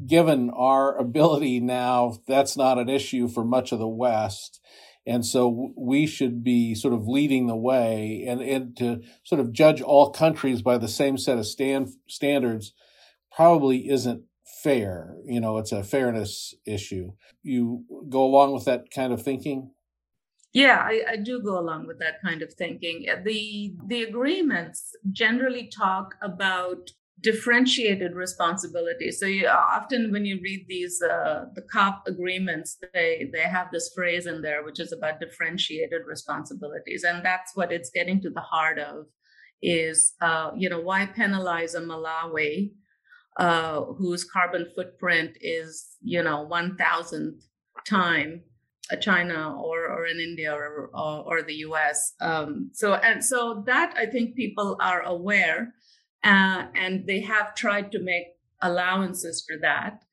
Given 0.09 0.49
our 0.49 0.97
ability 0.97 1.59
now, 1.59 2.17
that's 2.27 2.57
not 2.57 2.79
an 2.79 2.89
issue 2.89 3.27
for 3.27 3.45
much 3.45 3.71
of 3.71 3.77
the 3.77 3.87
West. 3.87 4.59
And 5.05 5.25
so 5.25 5.71
we 5.77 6.07
should 6.07 6.43
be 6.43 6.75
sort 6.75 6.93
of 6.93 7.07
leading 7.07 7.47
the 7.47 7.55
way 7.55 8.25
and, 8.27 8.41
and 8.41 8.75
to 8.77 9.01
sort 9.23 9.39
of 9.39 9.53
judge 9.53 9.81
all 9.81 10.11
countries 10.11 10.61
by 10.61 10.77
the 10.77 10.87
same 10.87 11.17
set 11.17 11.37
of 11.37 11.45
stand, 11.45 11.89
standards 12.07 12.73
probably 13.31 13.89
isn't 13.89 14.23
fair. 14.63 15.15
You 15.25 15.39
know, 15.39 15.57
it's 15.57 15.71
a 15.71 15.83
fairness 15.83 16.53
issue. 16.65 17.13
You 17.43 17.85
go 18.09 18.23
along 18.23 18.53
with 18.53 18.65
that 18.65 18.91
kind 18.91 19.13
of 19.13 19.21
thinking? 19.21 19.71
Yeah, 20.53 20.77
I, 20.79 21.03
I, 21.11 21.15
do 21.17 21.41
go 21.43 21.59
along 21.59 21.85
with 21.85 21.99
that 21.99 22.21
kind 22.23 22.41
of 22.41 22.51
thinking. 22.53 23.05
The 23.23 23.75
the 23.85 24.01
agreements 24.03 24.95
generally 25.11 25.67
talk 25.67 26.15
about 26.23 26.89
differentiated 27.21 28.15
responsibility. 28.15 29.11
So 29.11 29.25
you, 29.25 29.47
often 29.47 30.11
when 30.11 30.25
you 30.25 30.39
read 30.41 30.65
these 30.67 31.01
uh, 31.01 31.45
the 31.53 31.61
COP 31.61 32.03
agreements, 32.07 32.77
they 32.93 33.29
they 33.33 33.41
have 33.41 33.67
this 33.71 33.91
phrase 33.95 34.25
in 34.25 34.41
there 34.41 34.63
which 34.63 34.79
is 34.79 34.91
about 34.91 35.19
differentiated 35.19 36.01
responsibilities, 36.07 37.03
and 37.03 37.23
that's 37.23 37.55
what 37.55 37.71
it's 37.71 37.89
getting 37.89 38.21
to 38.21 38.29
the 38.29 38.41
heart 38.41 38.79
of. 38.79 39.05
Is 39.61 40.13
uh, 40.21 40.51
you 40.55 40.69
know 40.69 40.79
why 40.79 41.05
penalize 41.05 41.75
a 41.75 41.81
Malawi 41.81 42.71
uh, 43.37 43.81
whose 43.81 44.23
carbon 44.23 44.67
footprint 44.75 45.37
is 45.41 45.97
you 46.01 46.23
know 46.23 46.43
one 46.43 46.77
thousandth 46.77 47.43
time 47.87 48.41
a 48.91 48.97
China 48.97 49.55
or 49.55 49.87
or 49.87 50.05
in 50.07 50.19
India 50.19 50.53
or 50.53 50.89
or, 50.93 51.23
or 51.25 51.41
the 51.43 51.55
U.S. 51.67 52.13
Um, 52.21 52.71
so 52.73 52.95
and 52.95 53.23
so 53.23 53.63
that 53.65 53.93
I 53.97 54.05
think 54.05 54.35
people 54.35 54.77
are 54.81 55.01
aware, 55.01 55.73
uh, 56.23 56.65
and 56.75 57.05
they 57.07 57.21
have 57.21 57.55
tried 57.55 57.91
to 57.91 57.99
make 57.99 58.27
allowances 58.61 59.43
for 59.47 59.57
that. 59.61 60.03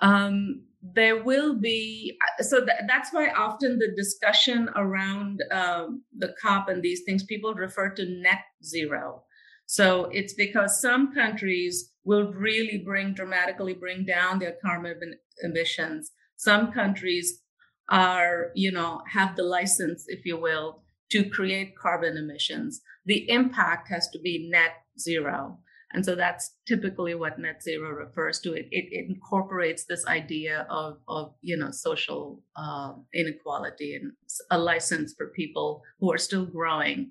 Um, 0.00 0.62
there 0.82 1.22
will 1.22 1.54
be 1.54 2.18
so 2.40 2.58
th- 2.58 2.80
that's 2.88 3.12
why 3.12 3.28
often 3.30 3.78
the 3.78 3.92
discussion 3.96 4.68
around 4.74 5.42
um, 5.52 6.02
the 6.16 6.34
COP 6.40 6.68
and 6.68 6.82
these 6.82 7.02
things 7.06 7.22
people 7.22 7.54
refer 7.54 7.90
to 7.90 8.04
net 8.04 8.44
zero. 8.64 9.22
So 9.66 10.06
it's 10.06 10.34
because 10.34 10.80
some 10.80 11.14
countries 11.14 11.92
will 12.04 12.32
really 12.32 12.78
bring 12.78 13.14
dramatically 13.14 13.74
bring 13.74 14.04
down 14.04 14.40
their 14.40 14.56
carbon 14.64 15.14
emissions. 15.42 16.10
Some 16.36 16.72
countries 16.72 17.40
are, 17.88 18.50
you 18.54 18.72
know, 18.72 19.02
have 19.10 19.36
the 19.36 19.44
license, 19.44 20.04
if 20.08 20.24
you 20.26 20.36
will, 20.36 20.82
to 21.12 21.28
create 21.28 21.76
carbon 21.76 22.16
emissions. 22.16 22.80
The 23.04 23.28
impact 23.30 23.88
has 23.88 24.08
to 24.10 24.18
be 24.18 24.48
net 24.50 24.72
zero. 24.98 25.58
And 25.94 26.04
so 26.04 26.14
that's 26.14 26.54
typically 26.66 27.14
what 27.14 27.38
net 27.38 27.62
zero 27.62 27.90
refers 27.90 28.40
to. 28.40 28.54
It, 28.54 28.66
it, 28.70 28.86
it 28.90 29.10
incorporates 29.10 29.84
this 29.84 30.06
idea 30.06 30.66
of, 30.70 30.96
of 31.06 31.34
you 31.42 31.56
know, 31.56 31.70
social 31.70 32.42
uh, 32.56 32.94
inequality 33.14 33.94
and 33.94 34.12
a 34.50 34.58
license 34.58 35.14
for 35.16 35.28
people 35.28 35.82
who 36.00 36.10
are 36.10 36.18
still 36.18 36.46
growing 36.46 37.10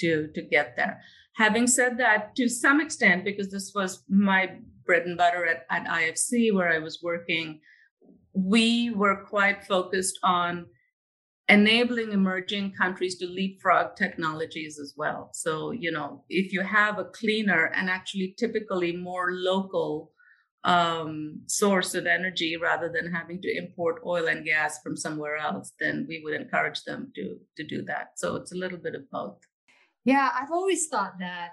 to, 0.00 0.28
to 0.34 0.42
get 0.42 0.76
there. 0.76 1.00
Having 1.36 1.68
said 1.68 1.96
that, 1.98 2.36
to 2.36 2.48
some 2.48 2.80
extent, 2.80 3.24
because 3.24 3.50
this 3.50 3.72
was 3.74 4.04
my 4.10 4.56
bread 4.84 5.06
and 5.06 5.16
butter 5.16 5.46
at, 5.46 5.64
at 5.70 5.86
IFC 5.86 6.52
where 6.52 6.70
I 6.70 6.80
was 6.80 7.00
working, 7.02 7.60
we 8.34 8.90
were 8.90 9.24
quite 9.24 9.64
focused 9.64 10.18
on 10.22 10.66
enabling 11.48 12.12
emerging 12.12 12.72
countries 12.72 13.16
to 13.18 13.26
leapfrog 13.26 13.96
technologies 13.96 14.78
as 14.78 14.94
well. 14.96 15.30
So, 15.32 15.70
you 15.70 15.90
know, 15.90 16.24
if 16.28 16.52
you 16.52 16.60
have 16.60 16.98
a 16.98 17.04
cleaner 17.04 17.72
and 17.74 17.88
actually 17.88 18.34
typically 18.38 18.94
more 18.96 19.30
local 19.32 20.12
um, 20.64 21.42
source 21.46 21.94
of 21.94 22.06
energy 22.06 22.56
rather 22.56 22.90
than 22.92 23.12
having 23.12 23.40
to 23.42 23.56
import 23.56 24.02
oil 24.04 24.26
and 24.26 24.44
gas 24.44 24.80
from 24.82 24.96
somewhere 24.96 25.36
else, 25.36 25.72
then 25.80 26.04
we 26.08 26.20
would 26.22 26.34
encourage 26.34 26.82
them 26.84 27.12
to 27.14 27.36
to 27.56 27.64
do 27.66 27.82
that. 27.84 28.12
So 28.16 28.36
it's 28.36 28.52
a 28.52 28.56
little 28.56 28.78
bit 28.78 28.94
of 28.94 29.10
both. 29.10 29.38
Yeah, 30.04 30.30
I've 30.34 30.50
always 30.50 30.88
thought 30.88 31.14
that 31.20 31.52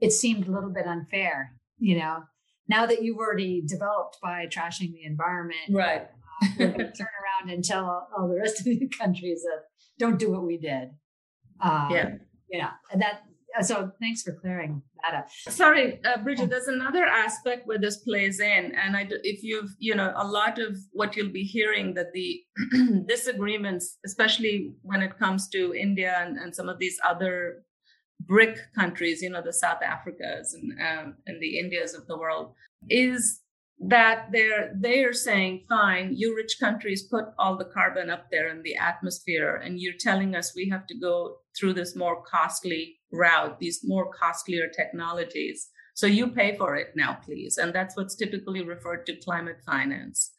it 0.00 0.12
seemed 0.12 0.48
a 0.48 0.52
little 0.52 0.70
bit 0.70 0.86
unfair, 0.86 1.54
you 1.78 1.98
know, 1.98 2.24
now 2.68 2.86
that 2.86 3.02
you've 3.02 3.18
already 3.18 3.62
developed 3.66 4.18
by 4.22 4.46
trashing 4.46 4.92
the 4.92 5.04
environment. 5.04 5.70
Right. 5.70 6.08
Uh, 6.60 6.66
turn 6.66 7.08
around 7.22 7.50
and 7.50 7.64
tell 7.64 7.84
all, 7.84 8.08
all, 8.16 8.28
the 8.28 8.36
rest 8.36 8.60
of 8.60 8.64
the 8.64 8.88
countries 9.00 9.42
that 9.42 9.64
don't 9.98 10.18
do 10.18 10.30
what 10.30 10.44
we 10.44 10.56
did. 10.56 10.90
Um, 11.60 11.88
yeah. 11.90 12.10
Yeah. 12.50 12.70
And 12.92 13.02
that, 13.02 13.22
uh, 13.58 13.62
so 13.62 13.90
thanks 14.00 14.22
for 14.22 14.32
clearing 14.32 14.82
that 15.02 15.14
up. 15.16 15.28
Sorry, 15.52 16.00
uh, 16.04 16.18
Brigit, 16.18 16.48
there's 16.48 16.68
another 16.68 17.04
aspect 17.04 17.66
where 17.66 17.78
this 17.78 17.98
plays 17.98 18.40
in. 18.40 18.72
And 18.74 18.96
I, 18.96 19.08
if 19.22 19.42
you've, 19.42 19.70
you 19.78 19.94
know, 19.94 20.12
a 20.16 20.26
lot 20.26 20.58
of 20.58 20.76
what 20.92 21.16
you'll 21.16 21.32
be 21.32 21.44
hearing 21.44 21.94
that 21.94 22.12
the 22.12 22.40
disagreements, 23.08 23.98
especially 24.04 24.74
when 24.82 25.02
it 25.02 25.18
comes 25.18 25.48
to 25.50 25.74
India 25.74 26.16
and, 26.20 26.38
and 26.38 26.54
some 26.54 26.68
of 26.68 26.78
these 26.78 26.98
other 27.08 27.62
BRIC 28.20 28.58
countries, 28.74 29.22
you 29.22 29.30
know, 29.30 29.42
the 29.42 29.52
South 29.52 29.80
Africas 29.82 30.54
and 30.54 30.72
um, 30.80 31.16
and 31.26 31.40
the 31.40 31.58
Indias 31.58 31.94
of 31.94 32.06
the 32.06 32.18
world, 32.18 32.52
is 32.88 33.40
that 33.80 34.26
they're 34.32 34.72
they're 34.74 35.12
saying, 35.12 35.64
fine, 35.68 36.12
you 36.16 36.34
rich 36.34 36.56
countries 36.58 37.02
put 37.02 37.26
all 37.38 37.56
the 37.56 37.64
carbon 37.64 38.10
up 38.10 38.26
there 38.30 38.48
in 38.48 38.62
the 38.62 38.76
atmosphere, 38.76 39.56
and 39.56 39.80
you're 39.80 39.94
telling 39.98 40.34
us 40.34 40.54
we 40.56 40.68
have 40.68 40.86
to 40.88 40.98
go 40.98 41.36
through 41.58 41.74
this 41.74 41.94
more 41.94 42.22
costly 42.22 42.98
route, 43.12 43.58
these 43.58 43.80
more 43.84 44.10
costlier 44.12 44.68
technologies. 44.68 45.68
So 45.94 46.06
you 46.06 46.28
pay 46.28 46.56
for 46.56 46.76
it 46.76 46.88
now, 46.94 47.18
please. 47.24 47.58
And 47.58 47.72
that's 47.72 47.96
what's 47.96 48.14
typically 48.14 48.62
referred 48.62 49.04
to 49.06 49.16
climate 49.16 49.58
finance, 49.66 50.32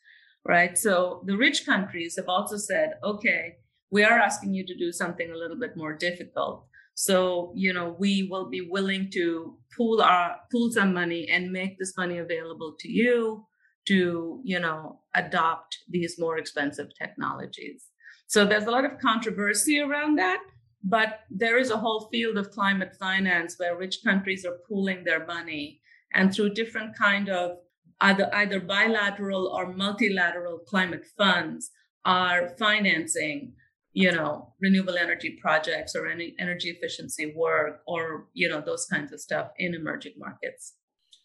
right? 0.46 0.78
So 0.78 1.24
the 1.26 1.36
rich 1.36 1.66
countries 1.66 2.16
have 2.18 2.30
also 2.30 2.56
said, 2.56 2.94
okay, 3.04 3.56
we 3.92 4.04
are 4.04 4.20
asking 4.20 4.54
you 4.54 4.66
to 4.66 4.78
do 4.78 4.92
something 4.92 5.30
a 5.32 5.38
little 5.38 5.60
bit 5.60 5.76
more 5.76 5.94
difficult 5.94 6.69
so, 7.00 7.54
you 7.56 7.72
know, 7.72 7.96
we 7.98 8.28
will 8.30 8.50
be 8.50 8.60
willing 8.60 9.10
to 9.14 9.58
pool 9.78 10.02
our 10.02 10.36
pool 10.52 10.70
some 10.70 10.94
money 10.94 11.30
and 11.32 11.50
make 11.50 11.80
this 11.80 11.96
money 11.96 12.18
available 12.18 12.76
to 12.78 12.92
you 12.92 13.48
to, 13.88 14.42
you 14.44 14.60
know, 14.60 15.00
adopt 15.16 15.78
these 15.90 16.20
more 16.20 16.38
expensive 16.38 16.90
technologies. 17.02 17.86
So 18.28 18.46
there's 18.46 18.66
a 18.66 18.72
lot 18.72 18.84
of 18.84 19.00
controversy 19.00 19.80
around 19.80 20.18
that, 20.18 20.42
but 20.84 21.22
there 21.30 21.58
is 21.58 21.72
a 21.72 21.78
whole 21.78 22.10
field 22.12 22.38
of 22.38 22.52
climate 22.52 22.98
finance 23.00 23.56
where 23.58 23.78
rich 23.78 24.00
countries 24.04 24.46
are 24.46 24.60
pooling 24.68 25.06
their 25.06 25.26
money 25.26 25.80
and 26.14 26.34
through 26.34 26.54
different 26.54 26.98
kind 26.98 27.30
of 27.30 27.60
either 28.02 28.30
either 28.36 28.60
bilateral 28.60 29.48
or 29.48 29.74
multilateral 29.74 30.60
climate 30.68 31.06
funds 31.18 31.72
are 32.04 32.50
financing 32.60 33.54
you 33.94 34.12
know 34.12 34.54
renewable 34.62 34.98
energy 34.98 35.38
projects 35.42 35.96
or 35.96 36.08
any 36.08 36.36
energy 36.40 36.70
efficiency 36.70 37.34
work 37.36 37.82
or 37.88 38.28
you 38.34 38.48
know 38.48 38.62
those 38.62 38.86
kinds 38.86 39.12
of 39.12 39.20
stuff 39.20 39.50
in 39.58 39.74
emerging 39.74 40.14
markets. 40.18 40.76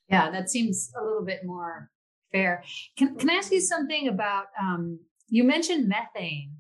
Yeah 0.09 0.31
that 0.31 0.51
seems 0.51 0.91
a 0.99 1.05
little 1.05 1.25
bit 1.25 1.41
more 1.45 1.91
fair. 2.33 2.63
Can, 2.97 3.17
can 3.17 3.31
i 3.31 3.35
ask 3.35 3.53
you 3.53 3.61
something 3.61 4.09
about 4.09 4.47
um, 4.61 5.01
you 5.29 5.45
mentioned 5.45 5.89
methane. 5.89 6.57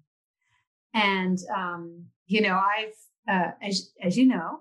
And 0.92 1.38
um, 1.54 2.06
you 2.26 2.40
know 2.40 2.61
i've 2.76 2.94
uh, 3.28 3.52
as, 3.62 3.90
as 4.02 4.16
you 4.18 4.26
know 4.26 4.58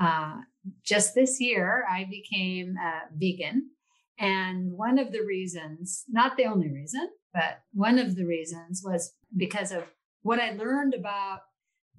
uh, 0.00 0.36
just 0.84 1.14
this 1.14 1.40
year 1.40 1.84
i 1.90 2.04
became 2.04 2.74
vegan. 3.14 3.70
And 4.18 4.72
one 4.72 4.98
of 4.98 5.12
the 5.12 5.22
reasons 5.22 6.04
not 6.08 6.38
the 6.38 6.46
only 6.46 6.70
reason 6.70 7.10
but 7.34 7.60
one 7.74 7.98
of 7.98 8.16
the 8.16 8.24
reasons 8.24 8.82
was 8.82 9.12
because 9.36 9.72
of 9.72 9.84
what 10.26 10.40
I 10.40 10.50
learned 10.54 10.92
about 10.92 11.38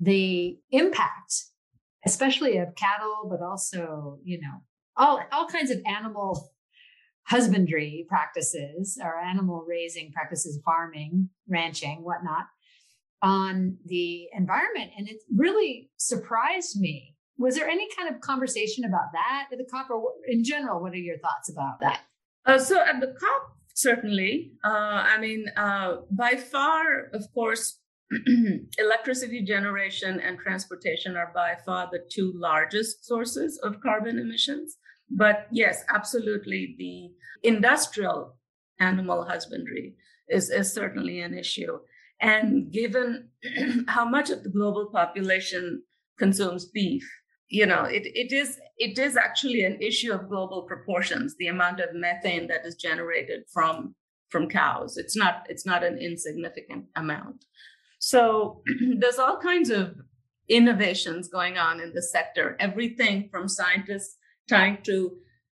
the 0.01 0.59
impact, 0.71 1.33
especially 2.05 2.57
of 2.57 2.75
cattle, 2.75 3.25
but 3.29 3.41
also, 3.41 4.19
you 4.21 4.41
know, 4.41 4.57
all, 4.97 5.21
all 5.31 5.47
kinds 5.47 5.71
of 5.71 5.77
animal 5.87 6.51
husbandry 7.23 8.05
practices 8.09 8.99
or 9.01 9.17
animal 9.17 9.65
raising 9.67 10.11
practices, 10.11 10.59
farming, 10.65 11.29
ranching, 11.47 12.03
whatnot, 12.03 12.47
on 13.21 13.77
the 13.85 14.27
environment. 14.33 14.91
And 14.97 15.07
it 15.07 15.21
really 15.33 15.89
surprised 15.95 16.81
me. 16.81 17.15
Was 17.37 17.55
there 17.55 17.69
any 17.69 17.87
kind 17.95 18.13
of 18.13 18.19
conversation 18.19 18.83
about 18.83 19.13
that 19.13 19.47
at 19.53 19.57
the 19.57 19.67
COP 19.71 19.89
or 19.89 20.11
in 20.27 20.43
general? 20.43 20.81
What 20.81 20.91
are 20.91 20.97
your 20.97 21.17
thoughts 21.19 21.49
about 21.49 21.79
that? 21.79 22.01
Uh, 22.45 22.59
so 22.59 22.81
at 22.81 22.99
the 22.99 23.07
COP, 23.07 23.55
certainly. 23.73 24.51
Uh, 24.65 25.05
I 25.13 25.17
mean, 25.17 25.45
uh, 25.55 25.97
by 26.11 26.35
far, 26.35 27.05
of 27.13 27.23
course, 27.33 27.79
electricity 28.77 29.43
generation 29.43 30.19
and 30.19 30.39
transportation 30.39 31.17
are 31.17 31.31
by 31.33 31.55
far 31.65 31.89
the 31.91 31.99
two 32.09 32.31
largest 32.35 33.05
sources 33.05 33.59
of 33.63 33.81
carbon 33.81 34.17
emissions. 34.17 34.77
But 35.09 35.47
yes, 35.51 35.83
absolutely, 35.93 36.75
the 36.77 37.47
industrial 37.47 38.37
animal 38.79 39.25
husbandry 39.25 39.95
is, 40.29 40.49
is 40.49 40.73
certainly 40.73 41.21
an 41.21 41.37
issue. 41.37 41.79
And 42.19 42.71
given 42.71 43.29
how 43.87 44.07
much 44.07 44.29
of 44.29 44.43
the 44.43 44.49
global 44.49 44.89
population 44.91 45.83
consumes 46.17 46.65
beef, 46.65 47.03
you 47.49 47.65
know, 47.65 47.83
it, 47.83 48.03
it 48.05 48.33
is 48.33 48.59
it 48.77 48.99
is 48.99 49.15
actually 49.15 49.63
an 49.63 49.77
issue 49.81 50.11
of 50.11 50.27
global 50.27 50.63
proportions, 50.63 51.35
the 51.37 51.47
amount 51.47 51.79
of 51.79 51.93
methane 51.93 52.47
that 52.47 52.65
is 52.65 52.75
generated 52.75 53.43
from 53.53 53.95
from 54.29 54.49
cows. 54.49 54.97
It's 54.97 55.15
not 55.15 55.45
it's 55.47 55.65
not 55.65 55.83
an 55.83 55.97
insignificant 55.97 56.85
amount. 56.95 57.45
So 57.99 58.61
there's 58.97 59.19
all 59.19 59.37
kinds 59.37 59.69
of 59.69 59.95
innovations 60.49 61.27
going 61.27 61.57
on 61.57 61.79
in 61.81 61.93
the 61.93 62.01
sector. 62.01 62.55
Everything 62.59 63.29
from 63.29 63.47
scientists 63.47 64.17
trying 64.47 64.81
to 64.83 65.17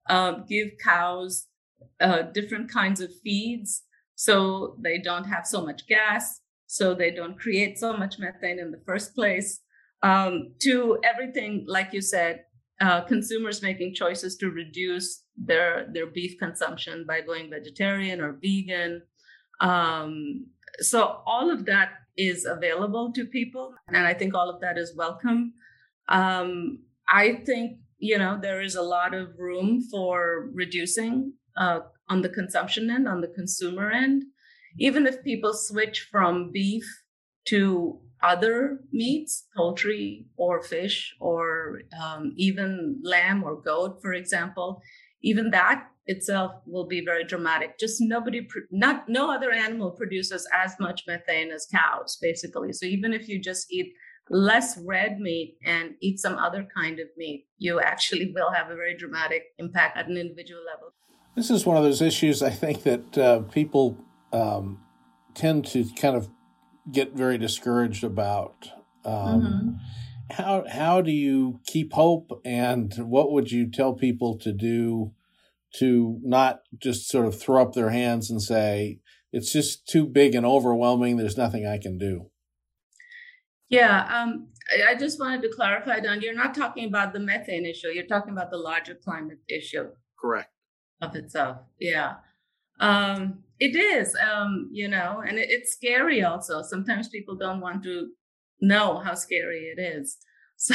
um, 0.09 0.45
give 0.49 0.68
cows 0.83 1.47
uh, 2.00 2.23
different 2.23 2.71
kinds 2.71 3.00
of 3.00 3.11
feeds 3.23 3.83
so 4.18 4.76
they 4.83 4.99
don't 4.99 5.25
have 5.25 5.47
so 5.47 5.64
much 5.64 5.87
gas, 5.87 6.40
so 6.66 6.92
they 6.92 7.12
don't 7.12 7.38
create 7.38 7.78
so 7.78 7.97
much 7.97 8.18
methane 8.18 8.59
in 8.59 8.73
the 8.73 8.83
first 8.85 9.14
place, 9.14 9.61
um, 10.02 10.50
to 10.62 10.99
everything, 11.04 11.64
like 11.68 11.92
you 11.92 12.00
said, 12.00 12.45
uh, 12.80 13.02
consumers 13.02 13.62
making 13.62 13.95
choices 13.95 14.37
to 14.37 14.50
reduce 14.50 15.23
their 15.37 15.87
their 15.92 16.07
beef 16.07 16.37
consumption 16.38 17.04
by 17.07 17.21
going 17.21 17.49
vegetarian 17.49 18.21
or 18.21 18.38
vegan. 18.42 19.02
Um, 19.61 20.47
so 20.80 21.23
all 21.26 21.50
of 21.50 21.64
that 21.66 21.90
is 22.16 22.44
available 22.44 23.12
to 23.12 23.25
people, 23.25 23.75
and 23.88 24.06
I 24.06 24.14
think 24.14 24.35
all 24.35 24.50
of 24.50 24.61
that 24.61 24.76
is 24.76 24.94
welcome. 24.97 25.54
Um, 26.08 26.80
I 27.08 27.42
think 27.47 27.78
you 27.99 28.18
know 28.18 28.38
there 28.40 28.61
is 28.61 28.75
a 28.75 28.82
lot 28.82 29.14
of 29.14 29.38
room 29.38 29.82
for 29.90 30.50
reducing 30.52 31.32
uh, 31.56 31.80
on 32.08 32.23
the 32.23 32.28
consumption 32.28 32.90
end, 32.90 33.08
on 33.08 33.20
the 33.20 33.28
consumer 33.28 33.90
end. 33.90 34.25
Even 34.78 35.06
if 35.06 35.25
people 35.25 35.54
switch 35.54 36.08
from 36.11 36.50
beef 36.52 36.85
to 37.49 38.00
other 38.23 38.80
meats, 38.92 39.47
poultry 39.56 40.26
or 40.37 40.62
fish, 40.62 41.14
or 41.20 41.80
um, 42.02 42.32
even 42.37 43.00
lamb 43.02 43.44
or 43.44 43.61
goat, 43.61 43.99
for 44.02 44.12
example, 44.12 44.80
even 45.22 45.50
that 45.50 45.88
itself 46.06 46.52
will 46.66 46.87
be 46.87 47.04
very 47.04 47.25
dramatic. 47.25 47.78
Just 47.78 48.00
nobody, 48.00 48.46
not 48.70 49.08
no 49.08 49.30
other 49.30 49.52
animal 49.52 49.90
produces 49.90 50.48
as 50.54 50.75
much 50.80 51.04
methane 51.06 51.50
as 51.50 51.66
cows, 51.70 52.18
basically. 52.20 52.72
So 52.72 52.87
even 52.87 53.12
if 53.12 53.28
you 53.28 53.40
just 53.40 53.70
eat 53.70 53.92
less 54.30 54.78
red 54.84 55.20
meat 55.20 55.58
and 55.64 55.94
eat 56.00 56.18
some 56.18 56.37
other 56.37 56.66
kind 56.75 56.98
of 56.98 57.08
meat, 57.16 57.46
you 57.58 57.80
actually 57.80 58.32
will 58.34 58.50
have 58.52 58.70
a 58.70 58.75
very 58.75 58.96
dramatic 58.96 59.44
impact 59.58 59.96
at 59.96 60.08
an 60.08 60.16
individual 60.16 60.60
level. 60.64 60.92
This 61.34 61.50
is 61.50 61.64
one 61.64 61.76
of 61.76 61.84
those 61.84 62.02
issues 62.02 62.42
I 62.42 62.50
think 62.50 62.82
that 62.82 63.18
uh, 63.18 63.40
people 63.40 63.96
um, 64.32 64.80
tend 65.34 65.66
to 65.66 65.84
kind 65.94 66.16
of 66.16 66.28
get 66.90 67.14
very 67.14 67.38
discouraged 67.38 68.02
about. 68.02 68.70
Um, 69.04 69.14
mm-hmm. 69.14 69.68
How 70.30 70.64
how 70.70 71.00
do 71.00 71.11
you 71.11 71.61
keep 71.66 71.92
hope, 71.92 72.40
and 72.44 72.92
what 72.99 73.32
would 73.32 73.50
you 73.50 73.70
tell 73.70 73.94
people 73.94 74.38
to 74.38 74.52
do 74.52 75.12
to 75.76 76.18
not 76.23 76.61
just 76.78 77.08
sort 77.08 77.26
of 77.26 77.38
throw 77.38 77.62
up 77.62 77.73
their 77.73 77.90
hands 77.90 78.30
and 78.30 78.42
say 78.42 79.00
it's 79.32 79.52
just 79.52 79.87
too 79.87 80.06
big 80.06 80.35
and 80.35 80.44
overwhelming? 80.44 81.16
There's 81.16 81.37
nothing 81.37 81.66
I 81.66 81.78
can 81.78 81.99
do. 81.99 82.30
Yeah, 83.70 84.06
um, 84.11 84.49
I 84.87 84.94
just 84.94 85.18
wanted 85.20 85.42
to 85.42 85.54
clarify, 85.54 86.00
Don. 86.00 86.20
You're 86.20 86.35
not 86.35 86.54
talking 86.54 86.87
about 86.87 87.12
the 87.12 87.20
methane 87.20 87.66
issue. 87.66 87.88
You're 87.88 88.06
talking 88.06 88.32
about 88.32 88.50
the 88.50 88.56
larger 88.56 88.94
climate 88.94 89.38
issue. 89.49 89.88
Correct. 90.18 90.50
Of 91.00 91.14
itself. 91.14 91.58
Yeah. 91.78 92.14
Um, 92.80 93.40
it 93.61 93.76
is, 93.76 94.16
um, 94.16 94.68
you 94.73 94.88
know, 94.88 95.23
and 95.26 95.38
it, 95.38 95.49
it's 95.50 95.73
scary 95.73 96.23
also. 96.23 96.62
Sometimes 96.62 97.08
people 97.08 97.36
don't 97.36 97.60
want 97.60 97.82
to 97.84 98.08
know 98.60 98.99
how 98.99 99.14
scary 99.14 99.73
it 99.76 99.80
is. 99.80 100.18
So, 100.60 100.75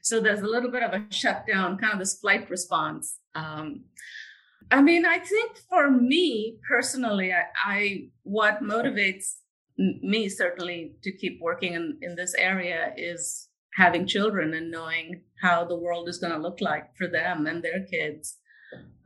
so 0.00 0.20
there's 0.20 0.40
a 0.40 0.46
little 0.46 0.70
bit 0.70 0.82
of 0.82 0.94
a 0.94 1.04
shutdown, 1.10 1.76
kind 1.76 1.92
of 1.92 1.98
this 1.98 2.18
flight 2.18 2.48
response. 2.48 3.18
Um, 3.34 3.84
I 4.70 4.80
mean, 4.80 5.04
I 5.04 5.18
think 5.18 5.58
for 5.68 5.90
me 5.90 6.56
personally, 6.66 7.30
I, 7.30 7.42
I 7.62 8.04
what 8.22 8.62
motivates 8.62 9.34
me 9.76 10.30
certainly 10.30 10.94
to 11.02 11.12
keep 11.12 11.40
working 11.42 11.74
in, 11.74 11.98
in 12.00 12.16
this 12.16 12.34
area 12.34 12.94
is 12.96 13.48
having 13.76 14.06
children 14.06 14.54
and 14.54 14.70
knowing 14.70 15.22
how 15.42 15.64
the 15.64 15.78
world 15.78 16.08
is 16.08 16.18
going 16.18 16.32
to 16.32 16.38
look 16.38 16.60
like 16.60 16.96
for 16.96 17.08
them 17.08 17.46
and 17.46 17.62
their 17.62 17.84
kids 17.90 18.38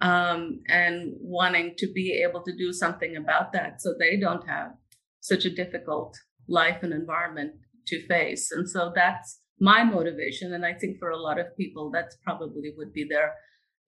um, 0.00 0.60
and 0.68 1.12
wanting 1.20 1.74
to 1.78 1.92
be 1.92 2.22
able 2.22 2.42
to 2.42 2.56
do 2.56 2.72
something 2.72 3.16
about 3.16 3.52
that 3.52 3.80
so 3.80 3.94
they 3.98 4.16
don't 4.16 4.46
have 4.46 4.72
such 5.20 5.44
a 5.44 5.54
difficult 5.54 6.16
life 6.48 6.82
and 6.82 6.92
environment 6.92 7.52
to 7.86 8.06
face. 8.06 8.50
And 8.50 8.68
so 8.68 8.92
that's 8.94 9.40
my 9.60 9.84
motivation. 9.84 10.52
And 10.52 10.64
I 10.64 10.74
think 10.74 10.98
for 10.98 11.10
a 11.10 11.20
lot 11.20 11.38
of 11.38 11.56
people, 11.56 11.90
that's 11.90 12.16
probably 12.24 12.72
would 12.76 12.92
be 12.92 13.06
their 13.08 13.34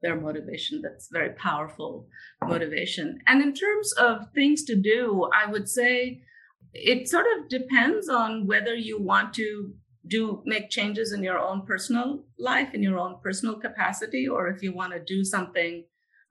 their 0.00 0.20
motivation. 0.20 0.80
That's 0.80 1.08
very 1.10 1.30
powerful 1.30 2.06
motivation. 2.44 3.18
And 3.26 3.42
in 3.42 3.52
terms 3.52 3.92
of 3.94 4.26
things 4.32 4.62
to 4.64 4.76
do, 4.76 5.28
I 5.34 5.50
would 5.50 5.68
say 5.68 6.22
it 6.72 7.08
sort 7.08 7.26
of 7.36 7.48
depends 7.48 8.08
on 8.08 8.46
whether 8.46 8.74
you 8.74 9.02
want 9.02 9.34
to 9.34 9.72
do 10.06 10.42
make 10.46 10.70
changes 10.70 11.12
in 11.12 11.22
your 11.22 11.38
own 11.38 11.66
personal 11.66 12.24
life 12.38 12.72
in 12.72 12.82
your 12.82 12.98
own 12.98 13.16
personal 13.22 13.56
capacity 13.56 14.26
or 14.26 14.48
if 14.48 14.62
you 14.62 14.72
want 14.74 14.92
to 14.92 15.00
do 15.04 15.24
something 15.24 15.84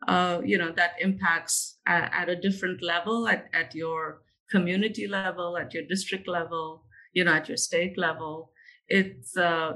uh, 0.07 0.41
you 0.43 0.57
know 0.57 0.71
that 0.71 0.93
impacts 0.99 1.77
at, 1.85 2.11
at, 2.13 2.29
a 2.29 2.35
different 2.35 2.81
level 2.81 3.27
at, 3.27 3.45
at 3.53 3.73
your 3.75 4.21
community 4.49 5.07
level 5.07 5.57
at 5.57 5.73
your 5.73 5.83
district 5.83 6.27
level 6.27 6.83
you 7.17 7.23
know 7.23 7.35
at 7.39 7.49
your 7.49 7.61
state 7.69 7.97
level 7.97 8.51
it's 8.87 9.35
uh, 9.37 9.71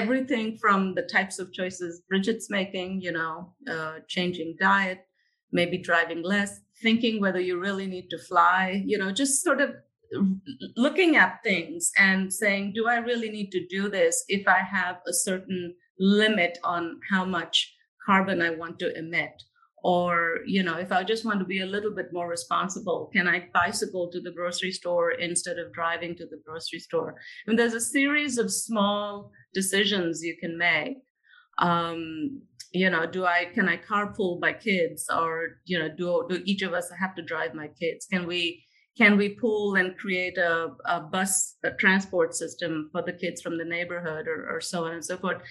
everything 0.00 0.56
from 0.62 0.94
the 0.94 1.06
types 1.16 1.38
of 1.38 1.52
choices 1.52 2.02
brigit's 2.08 2.50
making 2.58 3.00
you 3.00 3.12
know 3.18 3.34
uh, 3.74 3.94
changing 4.08 4.56
diet 4.60 5.06
maybe 5.52 5.78
driving 5.90 6.22
less 6.22 6.60
thinking 6.82 7.20
whether 7.20 7.40
you 7.48 7.60
really 7.66 7.86
need 7.86 8.08
to 8.10 8.18
fly 8.30 8.82
you 8.92 8.98
know 8.98 9.10
just 9.22 9.42
sort 9.42 9.60
of 9.60 9.70
looking 10.76 11.16
at 11.16 11.42
things 11.42 11.92
and 11.96 12.32
saying, 12.32 12.72
do 12.74 12.88
I 12.88 12.96
really 12.96 13.30
need 13.30 13.50
to 13.52 13.66
do 13.68 13.88
this 13.88 14.24
if 14.28 14.46
I 14.48 14.58
have 14.58 14.96
a 15.06 15.12
certain 15.12 15.74
limit 15.98 16.58
on 16.64 17.00
how 17.10 17.24
much 17.24 17.74
carbon 18.04 18.42
I 18.42 18.50
want 18.50 18.78
to 18.80 18.96
emit? 18.96 19.42
Or, 19.82 20.40
you 20.46 20.62
know, 20.62 20.74
if 20.74 20.92
I 20.92 21.04
just 21.04 21.24
want 21.24 21.38
to 21.38 21.44
be 21.44 21.62
a 21.62 21.66
little 21.66 21.94
bit 21.94 22.12
more 22.12 22.28
responsible, 22.28 23.10
can 23.12 23.26
I 23.26 23.48
bicycle 23.52 24.10
to 24.10 24.20
the 24.20 24.30
grocery 24.30 24.72
store 24.72 25.12
instead 25.12 25.58
of 25.58 25.72
driving 25.72 26.14
to 26.16 26.26
the 26.26 26.40
grocery 26.44 26.80
store? 26.80 27.14
And 27.46 27.58
there's 27.58 27.74
a 27.74 27.80
series 27.80 28.36
of 28.36 28.52
small 28.52 29.30
decisions 29.54 30.22
you 30.22 30.36
can 30.38 30.58
make. 30.58 30.98
Um, 31.58 32.42
you 32.72 32.88
know, 32.88 33.06
do 33.06 33.24
I 33.24 33.46
can 33.52 33.68
I 33.68 33.76
carpool 33.78 34.40
my 34.40 34.52
kids, 34.52 35.06
or 35.12 35.60
you 35.64 35.78
know, 35.78 35.88
do 35.88 36.26
do 36.28 36.42
each 36.44 36.62
of 36.62 36.72
us 36.72 36.88
have 37.00 37.14
to 37.16 37.22
drive 37.22 37.54
my 37.54 37.68
kids? 37.68 38.06
Can 38.06 38.26
we 38.26 38.64
can 38.96 39.16
we 39.16 39.30
pool 39.30 39.76
and 39.76 39.96
create 39.96 40.38
a, 40.38 40.68
a 40.84 41.00
bus 41.00 41.56
a 41.64 41.70
transport 41.72 42.34
system 42.34 42.90
for 42.92 43.02
the 43.02 43.12
kids 43.12 43.40
from 43.40 43.58
the 43.58 43.64
neighborhood 43.64 44.28
or, 44.28 44.48
or 44.48 44.60
so 44.60 44.84
on 44.84 44.92
and 44.92 45.04
so 45.04 45.16
forth 45.16 45.42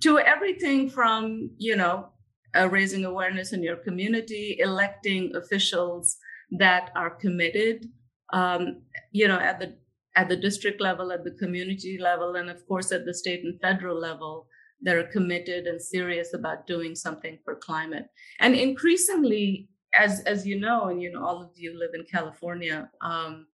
to 0.00 0.18
everything 0.18 0.88
from 0.88 1.50
you 1.56 1.76
know 1.76 2.08
uh, 2.56 2.68
raising 2.68 3.04
awareness 3.04 3.52
in 3.52 3.62
your 3.62 3.76
community 3.76 4.56
electing 4.60 5.34
officials 5.34 6.16
that 6.50 6.90
are 6.94 7.10
committed 7.10 7.86
um, 8.32 8.82
you 9.12 9.26
know 9.28 9.38
at 9.38 9.58
the 9.58 9.76
at 10.16 10.28
the 10.28 10.36
district 10.36 10.80
level 10.80 11.12
at 11.12 11.24
the 11.24 11.30
community 11.32 11.98
level 11.98 12.36
and 12.36 12.50
of 12.50 12.66
course 12.66 12.92
at 12.92 13.04
the 13.04 13.14
state 13.14 13.44
and 13.44 13.60
federal 13.60 13.98
level 13.98 14.46
that 14.82 14.96
are 14.96 15.04
committed 15.04 15.66
and 15.66 15.80
serious 15.80 16.32
about 16.34 16.66
doing 16.66 16.94
something 16.94 17.38
for 17.44 17.54
climate 17.54 18.06
and 18.40 18.54
increasingly 18.54 19.68
as 19.94 20.20
as 20.20 20.46
you 20.46 20.58
know, 20.58 20.88
and 20.88 21.02
you 21.02 21.12
know, 21.12 21.24
all 21.24 21.42
of 21.42 21.50
you 21.56 21.78
live 21.78 21.90
in 21.94 22.04
California. 22.04 22.90
Um, 23.00 23.46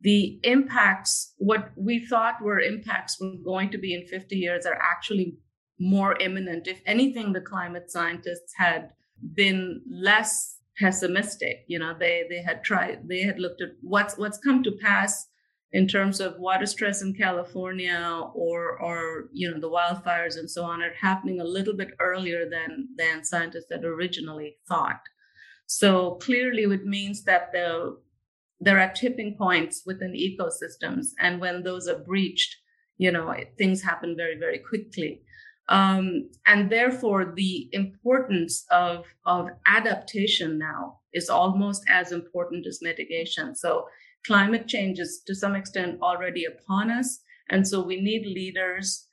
the 0.00 0.40
impacts, 0.42 1.34
what 1.38 1.70
we 1.76 2.04
thought 2.04 2.42
were 2.42 2.60
impacts 2.60 3.20
were 3.20 3.34
going 3.44 3.70
to 3.70 3.78
be 3.78 3.94
in 3.94 4.06
50 4.06 4.36
years, 4.36 4.66
are 4.66 4.78
actually 4.80 5.36
more 5.82 6.16
imminent. 6.20 6.66
If 6.66 6.80
anything, 6.86 7.32
the 7.32 7.40
climate 7.40 7.90
scientists 7.90 8.52
had 8.56 8.90
been 9.34 9.82
less 9.90 10.56
pessimistic. 10.78 11.64
You 11.66 11.78
know, 11.78 11.94
they 11.98 12.24
they 12.28 12.42
had 12.42 12.64
tried, 12.64 13.08
they 13.08 13.22
had 13.22 13.38
looked 13.38 13.60
at 13.62 13.70
what's 13.80 14.16
what's 14.16 14.38
come 14.38 14.62
to 14.62 14.72
pass 14.80 15.26
in 15.72 15.88
terms 15.88 16.20
of 16.20 16.38
water 16.38 16.66
stress 16.66 17.02
in 17.02 17.14
California 17.14 18.22
or 18.34 18.78
or 18.80 19.28
you 19.32 19.50
know 19.50 19.60
the 19.60 19.70
wildfires 19.70 20.36
and 20.38 20.50
so 20.50 20.64
on 20.64 20.82
are 20.82 20.94
happening 21.00 21.40
a 21.40 21.52
little 21.56 21.76
bit 21.76 21.90
earlier 22.00 22.48
than 22.48 22.88
than 22.96 23.24
scientists 23.24 23.72
had 23.72 23.84
originally 23.84 24.56
thought. 24.68 25.00
So 25.66 26.16
clearly, 26.16 26.62
it 26.64 26.84
means 26.84 27.24
that 27.24 27.52
the 27.52 27.96
there 28.60 28.78
are 28.78 28.92
tipping 28.92 29.34
points 29.36 29.82
within 29.84 30.12
ecosystems. 30.12 31.08
And 31.18 31.40
when 31.40 31.64
those 31.64 31.88
are 31.88 31.98
breached, 31.98 32.56
you 32.96 33.10
know, 33.10 33.34
things 33.58 33.82
happen 33.82 34.14
very, 34.16 34.38
very 34.38 34.60
quickly. 34.60 35.22
Um, 35.72 36.28
and 36.46 36.70
therefore, 36.70 37.32
the 37.34 37.70
importance 37.72 38.66
of, 38.70 39.06
of 39.24 39.48
adaptation 39.66 40.58
now 40.58 40.98
is 41.14 41.30
almost 41.30 41.82
as 41.88 42.12
important 42.12 42.66
as 42.66 42.80
mitigation. 42.82 43.56
So, 43.56 43.86
climate 44.26 44.68
change 44.68 44.98
is 44.98 45.22
to 45.26 45.34
some 45.34 45.56
extent 45.56 45.98
already 46.02 46.44
upon 46.44 46.90
us. 46.90 47.20
And 47.48 47.66
so, 47.66 47.82
we 47.82 48.02
need 48.02 48.26
leaders 48.26 49.06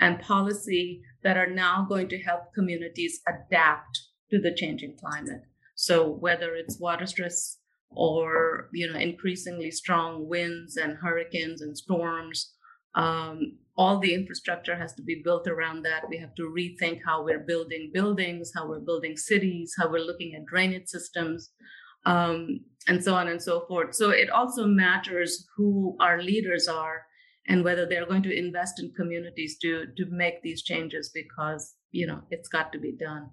and 0.00 0.18
policy 0.18 1.02
that 1.22 1.36
are 1.36 1.50
now 1.50 1.84
going 1.86 2.08
to 2.08 2.22
help 2.22 2.54
communities 2.54 3.20
adapt 3.28 4.00
to 4.30 4.40
the 4.40 4.54
changing 4.54 4.96
climate. 4.98 5.42
So, 5.74 6.08
whether 6.08 6.54
it's 6.54 6.80
water 6.80 7.04
stress 7.04 7.58
or 7.90 8.70
you 8.72 8.90
know 8.90 8.98
increasingly 8.98 9.70
strong 9.70 10.26
winds 10.26 10.78
and 10.78 10.96
hurricanes 10.96 11.60
and 11.60 11.76
storms 11.76 12.54
um, 12.96 13.58
all 13.76 13.98
the 13.98 14.14
infrastructure 14.14 14.74
has 14.74 14.94
to 14.94 15.02
be 15.02 15.20
built 15.22 15.46
around 15.46 15.82
that. 15.84 16.08
We 16.08 16.16
have 16.18 16.34
to 16.36 16.42
rethink 16.42 17.00
how 17.04 17.22
we're 17.22 17.44
building 17.46 17.90
buildings, 17.92 18.52
how 18.54 18.66
we're 18.66 18.80
building 18.80 19.16
cities, 19.16 19.74
how 19.78 19.90
we're 19.90 20.04
looking 20.04 20.34
at 20.34 20.46
drainage 20.46 20.88
systems, 20.88 21.50
um, 22.06 22.60
and 22.88 23.04
so 23.04 23.14
on 23.14 23.28
and 23.28 23.42
so 23.42 23.66
forth. 23.68 23.94
So 23.94 24.10
it 24.10 24.30
also 24.30 24.66
matters 24.66 25.46
who 25.56 25.96
our 26.00 26.22
leaders 26.22 26.68
are 26.68 27.02
and 27.46 27.62
whether 27.62 27.86
they're 27.86 28.06
going 28.06 28.22
to 28.22 28.36
invest 28.36 28.80
in 28.80 28.92
communities 28.96 29.58
to 29.58 29.86
to 29.96 30.06
make 30.10 30.42
these 30.42 30.62
changes 30.62 31.10
because 31.12 31.74
you 31.90 32.06
know 32.06 32.22
it's 32.30 32.48
got 32.48 32.72
to 32.72 32.78
be 32.78 32.92
done. 32.92 33.28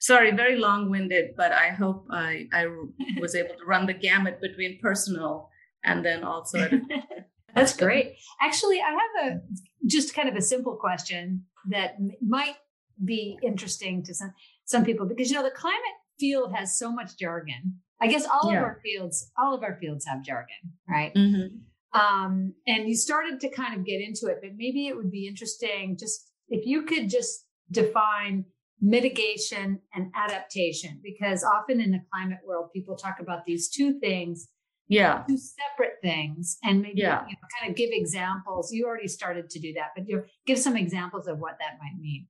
Sorry, 0.00 0.30
very 0.30 0.56
long-winded, 0.56 1.30
but 1.36 1.50
I 1.50 1.70
hope 1.70 2.06
I, 2.10 2.46
I 2.52 2.66
was 3.20 3.34
able 3.34 3.56
to 3.56 3.64
run 3.66 3.86
the 3.86 3.94
gamut 3.94 4.40
between 4.40 4.78
personal 4.80 5.50
and 5.82 6.04
then 6.04 6.22
also 6.22 6.68
That's 7.58 7.76
great. 7.76 8.16
Actually, 8.40 8.80
I 8.80 8.90
have 8.90 9.32
a 9.32 9.40
just 9.86 10.14
kind 10.14 10.28
of 10.28 10.36
a 10.36 10.42
simple 10.42 10.76
question 10.76 11.44
that 11.70 11.96
might 12.26 12.56
be 13.04 13.38
interesting 13.42 14.02
to 14.04 14.14
some 14.14 14.32
some 14.64 14.84
people 14.84 15.06
because 15.06 15.30
you 15.30 15.36
know 15.36 15.42
the 15.42 15.50
climate 15.50 15.80
field 16.18 16.52
has 16.54 16.78
so 16.78 16.92
much 16.92 17.16
jargon. 17.18 17.78
I 18.00 18.06
guess 18.06 18.26
all 18.26 18.52
yeah. 18.52 18.58
of 18.58 18.64
our 18.64 18.80
fields, 18.82 19.30
all 19.36 19.54
of 19.54 19.62
our 19.62 19.76
fields 19.80 20.06
have 20.06 20.22
jargon, 20.22 20.72
right? 20.88 21.12
Mm-hmm. 21.14 21.98
Um, 21.98 22.54
and 22.66 22.88
you 22.88 22.94
started 22.94 23.40
to 23.40 23.50
kind 23.50 23.76
of 23.76 23.84
get 23.84 24.00
into 24.00 24.26
it, 24.26 24.38
but 24.40 24.50
maybe 24.56 24.86
it 24.86 24.96
would 24.96 25.10
be 25.10 25.26
interesting 25.26 25.96
just 25.98 26.30
if 26.48 26.64
you 26.66 26.82
could 26.82 27.08
just 27.08 27.46
define 27.70 28.44
mitigation 28.80 29.80
and 29.94 30.12
adaptation, 30.14 31.00
because 31.02 31.42
often 31.42 31.80
in 31.80 31.90
the 31.90 32.00
climate 32.12 32.38
world, 32.46 32.70
people 32.72 32.96
talk 32.96 33.16
about 33.20 33.44
these 33.46 33.68
two 33.68 33.98
things 33.98 34.48
yeah. 34.88 35.24
Two 35.28 35.36
separate 35.36 35.96
things 36.02 36.58
and 36.64 36.80
maybe 36.80 37.00
yeah. 37.00 37.22
you 37.26 37.32
know, 37.32 37.48
kind 37.60 37.70
of 37.70 37.76
give 37.76 37.90
examples. 37.92 38.72
You 38.72 38.86
already 38.86 39.08
started 39.08 39.50
to 39.50 39.58
do 39.58 39.72
that 39.74 39.90
but 39.94 40.08
you 40.08 40.16
know, 40.16 40.22
give 40.46 40.58
some 40.58 40.76
examples 40.76 41.26
of 41.26 41.38
what 41.38 41.58
that 41.60 41.78
might 41.80 42.00
mean. 42.00 42.26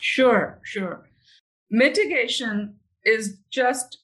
Sure 0.00 0.60
sure. 0.64 1.08
Mitigation 1.70 2.76
is 3.04 3.38
just 3.50 3.98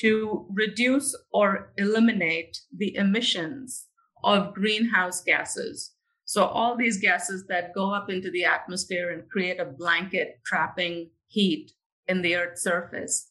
to 0.00 0.46
reduce 0.50 1.16
or 1.32 1.72
eliminate 1.76 2.60
the 2.76 2.94
emissions 2.94 3.86
of 4.22 4.54
greenhouse 4.54 5.22
gases. 5.22 5.92
So 6.24 6.44
all 6.44 6.76
these 6.76 6.98
gases 6.98 7.46
that 7.48 7.74
go 7.74 7.92
up 7.92 8.10
into 8.10 8.30
the 8.30 8.44
atmosphere 8.44 9.10
and 9.10 9.28
create 9.28 9.58
a 9.58 9.64
blanket 9.64 10.40
trapping 10.44 11.10
heat 11.26 11.72
in 12.06 12.22
the 12.22 12.36
earth's 12.36 12.62
surface 12.62 13.27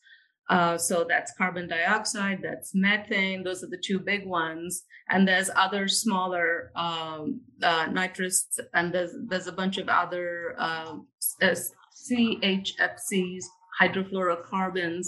uh, 0.50 0.78
so 0.78 1.06
that's 1.08 1.34
carbon 1.34 1.68
dioxide, 1.68 2.40
that's 2.42 2.74
methane. 2.74 3.44
Those 3.44 3.64
are 3.64 3.68
the 3.68 3.82
two 3.84 4.00
big 4.00 4.26
ones. 4.26 4.84
And 5.10 5.28
there's 5.28 5.50
other 5.56 5.88
smaller 5.88 6.72
um, 6.76 7.42
uh, 7.62 7.88
nitrous, 7.92 8.48
and 8.74 8.94
there's 8.94 9.12
there's 9.28 9.48
a 9.48 9.52
bunch 9.52 9.78
of 9.78 9.90
other 9.90 10.56
uh, 10.58 10.96
CHFCs, 11.42 13.44
hydrofluorocarbons, 13.82 15.08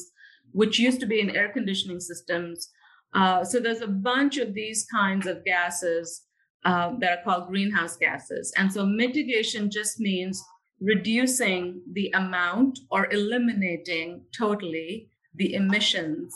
which 0.52 0.80
used 0.80 1.00
to 1.00 1.06
be 1.06 1.22
in 1.22 1.36
air 1.36 1.50
conditioning 1.50 2.00
systems. 2.00 2.70
Uh, 3.14 3.44
so 3.44 3.60
there's 3.60 3.82
a 3.82 3.88
bunch 3.88 4.38
of 4.38 4.54
these 4.54 4.86
kinds 4.92 5.26
of 5.26 5.44
gases 5.44 6.24
uh, 6.66 6.94
that 7.00 7.20
are 7.20 7.24
called 7.24 7.48
greenhouse 7.48 7.98
gases. 7.98 8.54
And 8.58 8.72
so 8.72 8.86
mitigation 8.86 9.72
just 9.72 10.00
means 10.00 10.44
reducing 10.82 11.82
the 11.94 12.12
amount 12.14 12.80
or 12.92 13.12
eliminating 13.12 14.22
totally 14.38 15.09
the 15.36 15.54
emissions 15.54 16.34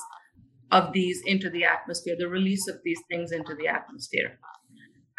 of 0.71 0.91
these 0.91 1.21
into 1.25 1.49
the 1.49 1.63
atmosphere, 1.63 2.15
the 2.17 2.27
release 2.27 2.67
of 2.67 2.77
these 2.83 2.99
things 3.09 3.31
into 3.31 3.55
the 3.55 3.67
atmosphere. 3.67 4.39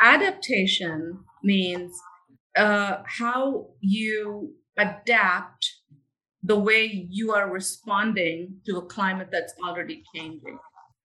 Adaptation 0.01 1.21
means 1.43 1.93
uh, 2.57 2.99
how 3.07 3.69
you 3.81 4.55
adapt 4.77 5.71
the 6.43 6.59
way 6.59 7.07
you 7.11 7.33
are 7.33 7.51
responding 7.51 8.57
to 8.67 8.77
a 8.77 8.87
climate 8.87 9.29
that's 9.31 9.55
already 9.67 10.03
changing. 10.15 10.59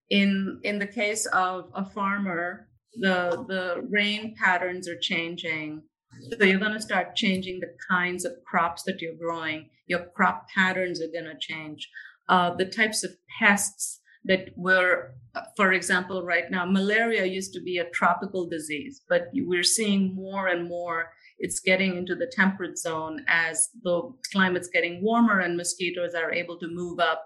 In 0.09 0.59
in 0.63 0.79
the 0.79 0.87
case 0.87 1.25
of 1.27 1.69
a 1.75 1.85
farmer, 1.85 2.67
the 2.95 3.45
the 3.47 3.87
rain 3.89 4.35
patterns 4.43 4.89
are 4.89 4.99
changing. 4.99 5.83
So 6.37 6.43
you're 6.43 6.59
going 6.59 6.73
to 6.73 6.81
start 6.81 7.15
changing 7.15 7.59
the 7.59 7.73
kinds 7.87 8.25
of 8.25 8.33
crops 8.43 8.81
that 8.83 8.99
you're 8.99 9.13
growing. 9.15 9.69
Your 9.85 10.07
crop 10.15 10.47
patterns 10.53 10.99
are 11.01 11.11
going 11.13 11.31
to 11.31 11.37
change 11.39 11.87
uh, 12.29 12.53
the 12.55 12.65
types 12.65 13.03
of 13.03 13.11
pests 13.39 13.99
that 14.25 14.49
were, 14.55 15.15
for 15.55 15.73
example, 15.73 16.23
right 16.23 16.49
now, 16.51 16.65
malaria 16.65 17.25
used 17.25 17.53
to 17.53 17.61
be 17.61 17.77
a 17.77 17.89
tropical 17.89 18.47
disease, 18.47 19.01
but 19.09 19.29
we're 19.33 19.63
seeing 19.63 20.15
more 20.15 20.47
and 20.47 20.67
more 20.67 21.11
it's 21.39 21.59
getting 21.59 21.95
into 21.95 22.15
the 22.15 22.31
temperate 22.31 22.77
zone 22.77 23.25
as 23.27 23.69
the 23.83 24.13
climate's 24.31 24.67
getting 24.67 25.01
warmer 25.01 25.39
and 25.39 25.55
mosquitoes 25.55 26.13
are 26.13 26.33
able 26.33 26.59
to 26.59 26.67
move 26.67 26.99
up 26.99 27.25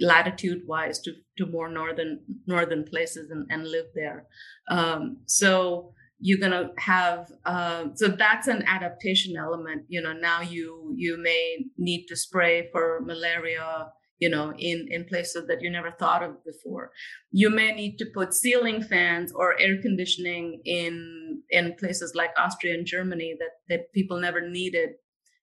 latitude 0.00 0.62
wise 0.66 0.98
to, 1.00 1.12
to 1.38 1.46
more 1.46 1.68
northern 1.68 2.18
northern 2.46 2.82
places 2.84 3.30
and, 3.30 3.46
and 3.50 3.70
live 3.70 3.86
there. 3.94 4.26
Um, 4.68 5.18
so 5.26 5.94
you're 6.18 6.40
gonna 6.40 6.70
have 6.78 7.30
uh, 7.44 7.86
so 7.94 8.08
that's 8.08 8.48
an 8.48 8.64
adaptation 8.66 9.36
element. 9.36 9.84
You 9.88 10.02
know, 10.02 10.12
now 10.12 10.40
you 10.40 10.92
you 10.96 11.16
may 11.16 11.66
need 11.78 12.06
to 12.06 12.16
spray 12.16 12.68
for 12.72 13.00
malaria 13.04 13.88
you 14.18 14.28
know 14.28 14.52
in 14.58 14.88
in 14.90 15.04
places 15.04 15.46
that 15.48 15.60
you 15.62 15.70
never 15.70 15.90
thought 15.90 16.22
of 16.22 16.44
before. 16.44 16.90
You 17.30 17.50
may 17.50 17.72
need 17.72 17.98
to 17.98 18.06
put 18.14 18.34
ceiling 18.34 18.82
fans 18.82 19.32
or 19.32 19.58
air 19.60 19.80
conditioning 19.80 20.60
in 20.64 21.42
in 21.50 21.74
places 21.74 22.14
like 22.14 22.30
austria 22.38 22.74
and 22.74 22.86
germany 22.86 23.36
that 23.38 23.54
that 23.68 23.92
people 23.92 24.18
never 24.18 24.40
needed 24.48 24.90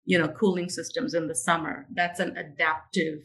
you 0.06 0.18
know 0.18 0.28
cooling 0.30 0.70
systems 0.70 1.14
in 1.14 1.28
the 1.28 1.36
summer. 1.36 1.88
That's 1.94 2.20
an 2.20 2.36
adaptive 2.38 3.20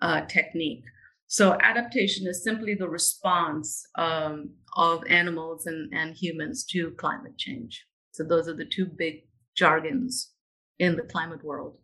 uh, 0.00 0.22
technique. 0.22 0.84
So 1.26 1.56
adaptation 1.62 2.26
is 2.26 2.44
simply 2.44 2.74
the 2.74 2.88
response 2.88 3.86
um, 3.96 4.50
of 4.76 5.02
animals 5.08 5.66
and, 5.66 5.92
and 5.94 6.14
humans 6.14 6.64
to 6.66 6.90
climate 6.92 7.38
change. 7.38 7.86
So 8.10 8.22
those 8.22 8.48
are 8.48 8.56
the 8.56 8.66
two 8.66 8.86
big 8.86 9.24
jargons 9.56 10.32
in 10.78 10.96
the 10.96 11.02
climate 11.02 11.44
world. 11.44 11.78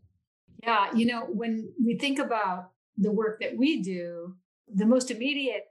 Yeah 0.62 0.88
you 0.94 1.07
know 1.07 1.23
when 1.29 1.73
we 1.85 1.97
think 1.99 2.18
about 2.18 2.71
the 2.98 3.12
work 3.12 3.40
that 3.40 3.56
we 3.56 3.82
do, 3.82 4.34
the 4.72 4.87
most 4.87 5.11
immediate 5.11 5.64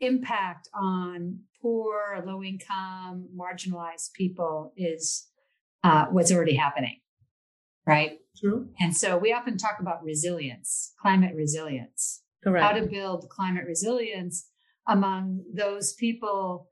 impact 0.00 0.68
on 0.74 1.40
poor, 1.60 2.22
low 2.24 2.42
income, 2.42 3.28
marginalized 3.36 4.12
people 4.12 4.72
is 4.76 5.26
uh, 5.84 6.06
what's 6.06 6.32
already 6.32 6.54
happening. 6.54 6.96
Right. 7.86 8.18
True. 8.38 8.68
And 8.78 8.96
so 8.96 9.16
we 9.16 9.32
often 9.32 9.56
talk 9.56 9.78
about 9.80 10.04
resilience, 10.04 10.92
climate 11.00 11.34
resilience, 11.34 12.22
Correct. 12.44 12.64
how 12.64 12.72
to 12.78 12.86
build 12.86 13.28
climate 13.30 13.64
resilience 13.66 14.46
among 14.86 15.42
those 15.52 15.94
people 15.94 16.68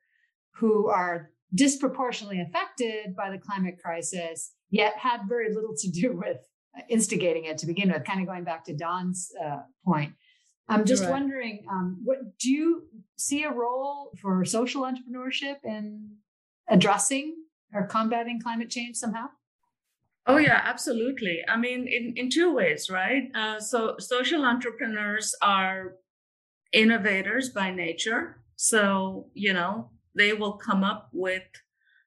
who 0.55 0.89
are 0.89 1.31
disproportionately 1.55 2.41
affected 2.41 3.17
by 3.17 3.31
the 3.31 3.39
climate 3.39 3.77
crisis, 3.83 4.53
yet 4.71 4.97
had 4.99 5.23
very 5.29 5.55
little 5.55 5.75
to 5.79 5.91
do 5.91 6.13
with 6.17 6.39
instigating 6.89 7.45
it 7.45 7.59
to 7.59 7.67
begin 7.67 7.93
with, 7.93 8.05
kind 8.05 8.21
of 8.21 8.27
going 8.27 8.45
back 8.45 8.65
to 8.65 8.75
Don's 8.75 9.33
uh, 9.43 9.61
point. 9.85 10.13
I'm 10.69 10.85
just 10.85 11.05
right. 11.05 11.13
wondering, 11.13 11.65
um, 11.71 12.01
what 12.05 12.39
do 12.39 12.51
you 12.51 12.83
see 13.17 13.45
a 13.45 13.53
role 13.53 14.11
for 14.21 14.45
social 14.45 14.83
entrepreneurship 14.83 15.57
in 15.65 16.17
addressing 16.69 17.37
or 17.73 17.87
combating 17.87 18.41
climate 18.41 18.69
change 18.69 18.97
somehow? 18.97 19.27
Oh 20.27 20.39
yeah, 20.39 20.61
absolutely. 20.65 21.41
I 21.49 21.57
mean, 21.57 21.87
in, 21.87 22.15
in 22.17 22.31
two 22.31 22.53
ways, 22.53 22.91
right? 22.91 23.31
Uh, 23.33 23.61
so 23.61 23.95
social 23.99 24.45
entrepreneurs 24.45 25.37
are 25.41 25.95
innovators 26.73 27.51
by 27.51 27.71
nature. 27.71 28.43
So, 28.57 29.29
you 29.35 29.53
know, 29.53 29.91
they 30.17 30.33
will 30.33 30.55
come 30.55 30.83
up 30.83 31.11
with 31.13 31.45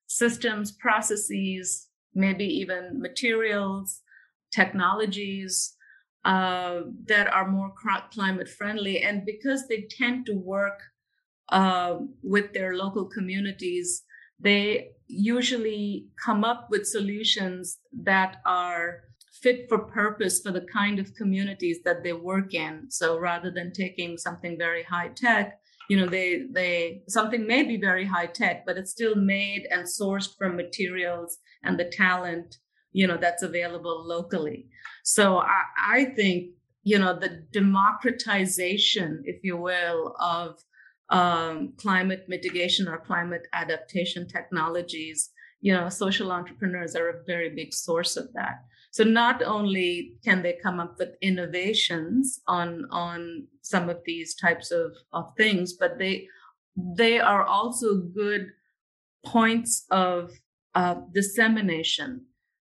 systems, 0.08 0.74
processes, 0.74 1.88
maybe 2.14 2.44
even 2.46 3.00
materials 3.00 4.02
technologies 4.52 5.76
uh, 6.26 6.82
that 7.08 7.28
are 7.28 7.50
more 7.50 7.74
climate 8.14 8.50
friendly. 8.50 9.02
And 9.02 9.26
because 9.26 9.68
they 9.68 9.88
tend 9.90 10.26
to 10.26 10.34
work 10.34 10.80
uh, 11.50 12.00
with 12.22 12.54
their 12.54 12.76
local 12.76 13.06
communities, 13.06 14.04
they 14.40 14.90
usually 15.08 16.08
come 16.24 16.44
up 16.44 16.68
with 16.70 16.86
solutions 16.86 17.80
that 18.04 18.38
are 18.46 19.02
fit 19.42 19.68
for 19.70 19.80
purpose 19.80 20.42
for 20.42 20.52
the 20.52 20.66
kind 20.74 21.00
of 21.00 21.16
communities 21.16 21.80
that 21.86 22.04
they 22.04 22.14
work 22.14 22.54
in. 22.54 22.86
So 22.90 23.18
rather 23.18 23.52
than 23.52 23.72
taking 23.72 24.18
something 24.18 24.58
very 24.58 24.84
high 24.84 25.10
tech, 25.10 25.60
you 25.90 25.98
know, 25.98 26.06
they 26.06 26.44
they 26.52 27.02
something 27.08 27.48
may 27.48 27.64
be 27.64 27.78
very 27.78 28.06
high 28.06 28.28
tech, 28.28 28.66
but 28.66 28.78
it's 28.78 28.92
still 28.92 29.16
made 29.16 29.68
and 29.72 29.84
sourced 29.84 30.38
from 30.38 30.56
materials 30.56 31.40
and 31.64 31.80
the 31.80 31.86
talent, 31.86 32.58
you 32.92 33.08
know, 33.08 33.18
that's 33.18 33.44
available 33.44 34.06
locally. 34.08 34.68
So 35.04 35.38
I, 35.38 35.62
I 35.88 36.06
think, 36.16 36.52
you 36.84 36.98
know, 36.98 37.18
the 37.18 37.46
democratization, 37.52 39.22
if 39.26 39.44
you 39.44 39.58
will, 39.58 40.16
of 40.20 40.60
um, 41.10 41.74
climate 41.78 42.26
mitigation 42.28 42.88
or 42.88 43.00
climate 43.00 43.48
adaptation 43.54 44.28
technologies, 44.28 45.30
you 45.62 45.74
know, 45.74 45.90
social 45.90 46.32
entrepreneurs 46.32 46.96
are 46.96 47.10
a 47.10 47.24
very 47.26 47.50
big 47.50 47.74
source 47.74 48.16
of 48.16 48.32
that. 48.34 48.64
So 48.92 49.04
not 49.04 49.44
only 49.44 50.14
can 50.24 50.42
they 50.42 50.58
come 50.64 50.80
up 50.80 50.96
with 50.98 51.10
innovations 51.22 52.42
on 52.48 52.86
on 52.92 53.48
some 53.62 53.90
of 53.90 54.00
these 54.06 54.36
types 54.36 54.72
of, 54.72 54.94
of 55.14 55.26
things, 55.38 55.74
but 55.74 56.00
they 56.00 56.28
they 56.76 57.20
are 57.20 57.44
also 57.44 57.98
good 57.98 58.48
points 59.26 59.86
of 59.92 60.32
uh, 60.76 60.96
dissemination 61.14 62.26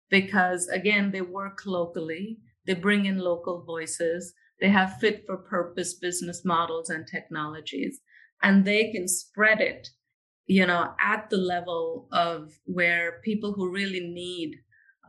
because 0.09 0.67
again 0.67 1.11
they 1.11 1.21
work 1.21 1.59
locally 1.65 2.37
they 2.65 2.73
bring 2.73 3.05
in 3.05 3.17
local 3.17 3.63
voices 3.63 4.33
they 4.59 4.69
have 4.69 4.99
fit 4.99 5.23
for 5.25 5.37
purpose 5.37 5.93
business 5.93 6.43
models 6.43 6.89
and 6.89 7.05
technologies 7.07 7.99
and 8.41 8.65
they 8.65 8.91
can 8.91 9.07
spread 9.07 9.61
it 9.61 9.89
you 10.45 10.65
know 10.65 10.93
at 10.99 11.29
the 11.29 11.37
level 11.37 12.07
of 12.11 12.59
where 12.65 13.19
people 13.23 13.53
who 13.53 13.71
really 13.71 14.07
need 14.07 14.55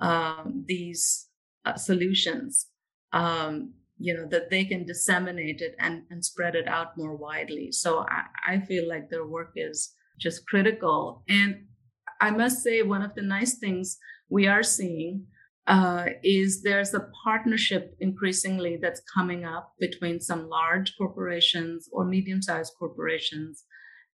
um, 0.00 0.64
these 0.66 1.28
uh, 1.64 1.76
solutions 1.76 2.66
um, 3.12 3.72
you 3.98 4.14
know 4.14 4.26
that 4.26 4.50
they 4.50 4.64
can 4.64 4.86
disseminate 4.86 5.60
it 5.60 5.74
and, 5.78 6.02
and 6.10 6.24
spread 6.24 6.54
it 6.54 6.68
out 6.68 6.96
more 6.96 7.16
widely. 7.16 7.72
So 7.72 8.06
I, 8.08 8.54
I 8.54 8.60
feel 8.60 8.88
like 8.88 9.10
their 9.10 9.26
work 9.26 9.52
is 9.56 9.92
just 10.18 10.46
critical. 10.46 11.22
And 11.28 11.64
i 12.20 12.30
must 12.30 12.62
say 12.64 12.82
one 12.82 13.02
of 13.02 13.14
the 13.14 13.22
nice 13.22 13.58
things 13.58 13.98
we 14.28 14.46
are 14.46 14.62
seeing 14.62 15.26
uh, 15.66 16.06
is 16.22 16.62
there's 16.62 16.94
a 16.94 17.08
partnership 17.22 17.94
increasingly 18.00 18.78
that's 18.80 19.02
coming 19.14 19.44
up 19.44 19.74
between 19.78 20.18
some 20.20 20.48
large 20.48 20.94
corporations 20.96 21.88
or 21.92 22.06
medium-sized 22.06 22.72
corporations 22.78 23.64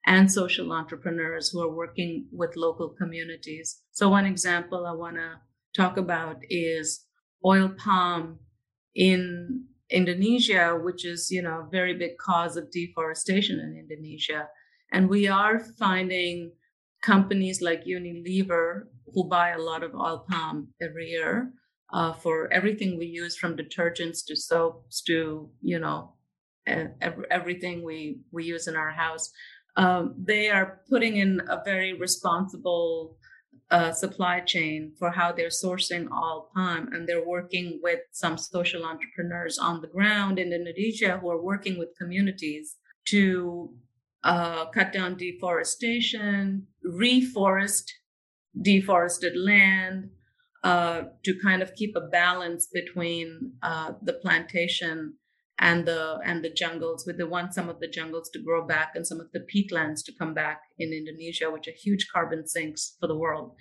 and 0.06 0.32
social 0.32 0.72
entrepreneurs 0.74 1.50
who 1.50 1.62
are 1.62 1.74
working 1.74 2.28
with 2.32 2.58
local 2.58 2.90
communities. 2.90 3.82
So 3.92 4.10
one 4.10 4.26
example 4.26 4.86
I 4.86 4.94
want 4.94 5.18
to 5.18 5.36
talk 5.76 5.98
about 5.98 6.38
is 6.50 7.06
oil 7.46 7.70
palm 7.70 8.40
in 8.96 9.66
Indonesia, 9.90 10.78
which 10.82 11.06
is, 11.06 11.30
you 11.30 11.42
know, 11.42 11.66
a 11.68 11.70
very 11.72 11.94
big 11.94 12.18
cause 12.18 12.58
of 12.58 12.72
deforestation 12.72 13.60
in 13.60 13.78
Indonesia. 13.78 14.50
And 14.92 15.08
we 15.08 15.28
are 15.28 15.60
finding 15.78 16.52
companies 17.02 17.62
like 17.62 17.86
Unilever 17.86 18.84
who 19.14 19.28
buy 19.28 19.50
a 19.52 19.60
lot 19.60 19.84
of 19.84 19.94
oil 19.96 20.26
palm 20.30 20.68
every 20.82 21.08
year 21.08 21.52
uh, 21.94 22.14
for 22.14 22.52
everything 22.52 22.98
we 22.98 23.06
use 23.06 23.38
from 23.38 23.56
detergents 23.56 24.26
to 24.26 24.36
soaps 24.36 25.02
to 25.04 25.50
you 25.62 25.80
know 25.80 26.14
everything 27.30 27.84
we 27.84 28.20
we 28.32 28.44
use 28.46 28.68
in 28.68 28.76
our 28.76 28.92
house 28.92 29.30
um, 29.76 30.16
they 30.18 30.50
are 30.50 30.82
putting 30.90 31.18
in 31.18 31.42
a 31.50 31.62
very 31.64 31.94
responsible 31.94 33.18
uh, 33.72 33.92
supply 33.92 34.40
chain 34.40 34.94
for 34.98 35.10
how 35.10 35.32
they're 35.32 35.50
sourcing 35.50 36.08
oil 36.12 36.50
palm 36.56 36.90
and 36.94 37.08
they're 37.08 37.28
working 37.28 37.80
with 37.82 38.00
some 38.12 38.38
social 38.38 38.86
entrepreneurs 38.86 39.58
on 39.58 39.82
the 39.82 39.88
ground 39.88 40.40
in 40.40 40.54
indonesia 40.54 41.18
who 41.18 41.30
are 41.30 41.42
working 41.42 41.78
with 41.78 41.98
communities 41.98 42.78
to 43.06 43.70
uh, 44.24 44.66
cut 44.68 44.94
down 44.94 45.18
deforestation 45.18 46.66
reforest 46.86 47.92
deforested 48.62 49.34
land 49.36 50.10
uh, 50.64 51.04
to 51.24 51.34
kind 51.44 51.62
of 51.62 51.76
keep 51.76 51.96
a 51.96 52.08
balance 52.08 52.68
between 52.72 53.54
uh, 53.62 53.94
the 54.02 54.14
plantation 54.14 55.16
and 55.60 55.86
the 55.86 56.20
and 56.26 56.44
the 56.44 56.50
jungles. 56.50 57.06
With 57.06 57.18
they 57.18 57.24
want 57.24 57.54
some 57.54 57.70
of 57.70 57.80
the 57.80 57.88
jungles 57.88 58.30
to 58.32 58.42
grow 58.42 58.66
back 58.66 58.94
and 58.96 59.06
some 59.06 59.20
of 59.20 59.32
the 59.34 59.46
peatlands 59.54 60.04
to 60.06 60.14
come 60.18 60.34
back 60.34 60.62
in 60.80 60.94
Indonesia, 60.94 61.52
which 61.52 61.68
are 61.68 61.78
huge 61.78 62.08
carbon 62.14 62.48
sinks 62.48 62.96
for 63.00 63.08
the 63.08 63.18
world. 63.18 63.56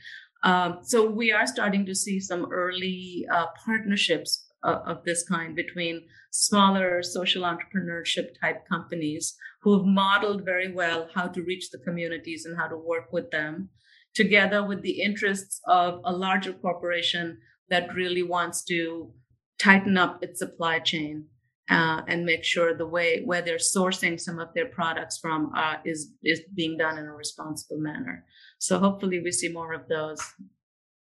Um, 0.45 0.79
so 0.83 1.09
we 1.09 1.31
are 1.33 1.47
starting 1.47 1.87
to 1.87 1.95
see 1.95 2.19
some 2.19 2.49
early 2.53 3.27
uh, 3.33 3.47
partnerships 3.65 4.47
of, 4.65 4.79
of 4.87 5.05
this 5.05 5.25
kind 5.29 5.55
between 5.55 6.03
smaller 6.31 7.03
social 7.03 7.43
entrepreneurship 7.43 8.41
type 8.41 8.67
companies 8.69 9.37
who 9.63 9.77
have 9.77 9.87
modeled 9.87 10.45
very 10.45 10.73
well 10.73 11.09
how 11.15 11.29
to 11.29 11.43
reach 11.43 11.71
the 11.71 11.79
communities 11.79 12.45
and 12.45 12.57
how 12.57 12.67
to 12.67 12.77
work 12.77 13.13
with 13.13 13.31
them 13.31 13.69
together 14.15 14.67
with 14.67 14.83
the 14.83 15.01
interests 15.01 15.61
of 15.67 16.01
a 16.05 16.13
larger 16.13 16.53
corporation 16.53 17.39
that 17.69 17.95
really 17.95 18.23
wants 18.23 18.65
to 18.65 19.13
tighten 19.59 19.97
up 19.97 20.23
its 20.23 20.39
supply 20.39 20.79
chain 20.79 21.25
uh, 21.71 22.03
and 22.09 22.27
make 22.27 22.45
sure 22.45 22.75
the 22.75 22.87
way 22.87 23.23
where 23.25 23.41
they're 23.43 23.57
sourcing 23.57 24.21
some 24.21 24.39
of 24.39 24.53
their 24.55 24.67
products 24.67 25.19
from 25.19 25.53
uh, 25.57 25.77
is 25.85 26.13
is 26.23 26.43
being 26.55 26.77
done 26.77 26.99
in 26.99 27.07
a 27.07 27.13
responsible 27.13 27.79
manner. 27.79 28.25
So 28.59 28.79
hopefully 28.79 29.21
we 29.21 29.33
see 29.33 29.49
more 29.49 29.73
of 29.73 29.89
those. 29.89 30.21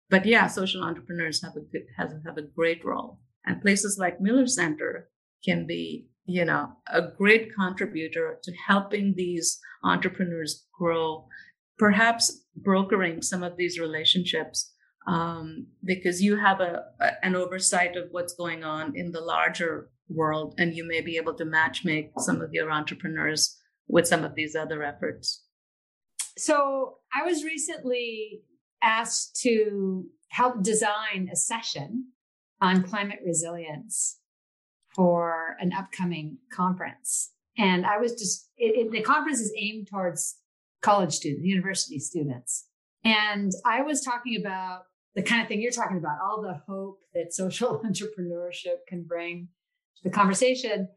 But 0.09 0.25
yeah, 0.25 0.47
social 0.47 0.83
entrepreneurs 0.83 1.41
have 1.43 1.55
a 1.55 1.61
good, 1.61 1.85
have, 1.97 2.11
have 2.25 2.37
a 2.37 2.43
great 2.55 2.85
role, 2.85 3.19
and 3.45 3.61
places 3.61 3.97
like 3.97 4.21
Miller 4.21 4.47
Center 4.47 5.09
can 5.43 5.65
be 5.65 6.07
you 6.25 6.45
know 6.45 6.71
a 6.87 7.01
great 7.01 7.53
contributor 7.53 8.39
to 8.43 8.51
helping 8.67 9.15
these 9.15 9.59
entrepreneurs 9.83 10.65
grow 10.79 11.27
perhaps 11.77 12.45
brokering 12.55 13.21
some 13.21 13.43
of 13.43 13.57
these 13.57 13.79
relationships 13.79 14.73
um, 15.07 15.67
because 15.83 16.21
you 16.21 16.37
have 16.37 16.61
a, 16.61 16.83
a, 16.99 17.25
an 17.25 17.35
oversight 17.35 17.95
of 17.95 18.07
what's 18.11 18.33
going 18.33 18.63
on 18.63 18.95
in 18.95 19.11
the 19.11 19.21
larger 19.21 19.89
world 20.09 20.53
and 20.57 20.75
you 20.75 20.87
may 20.87 21.01
be 21.01 21.17
able 21.17 21.33
to 21.33 21.45
match 21.45 21.83
make 21.83 22.11
some 22.19 22.41
of 22.41 22.49
your 22.53 22.71
entrepreneurs 22.71 23.59
with 23.87 24.07
some 24.07 24.23
of 24.23 24.35
these 24.35 24.55
other 24.55 24.83
efforts. 24.83 25.43
So 26.37 26.97
i 27.13 27.23
was 27.23 27.43
recently 27.43 28.41
asked 28.81 29.39
to 29.41 30.05
help 30.29 30.63
design 30.63 31.29
a 31.31 31.35
session 31.35 32.07
on 32.59 32.83
climate 32.83 33.19
resilience 33.25 34.19
for 34.95 35.57
an 35.59 35.73
upcoming 35.73 36.37
conference. 36.51 37.31
And 37.57 37.85
i 37.85 37.97
was 37.97 38.13
just 38.13 38.49
it, 38.57 38.87
it, 38.87 38.91
the 38.91 39.01
conference 39.01 39.39
is 39.39 39.53
aimed 39.57 39.87
towards 39.87 40.37
college 40.83 41.13
students, 41.13 41.45
university 41.45 41.99
students. 41.99 42.67
And 43.03 43.51
I 43.65 43.81
was 43.81 44.01
talking 44.01 44.39
about 44.39 44.83
the 45.15 45.23
kind 45.23 45.41
of 45.41 45.47
thing 45.47 45.61
you're 45.61 45.71
talking 45.71 45.97
about, 45.97 46.17
all 46.23 46.41
the 46.41 46.61
hope 46.67 46.99
that 47.13 47.33
social 47.33 47.81
entrepreneurship 47.85 48.85
can 48.87 49.03
bring 49.03 49.49
to 49.97 50.03
the 50.03 50.09
conversation. 50.09 50.89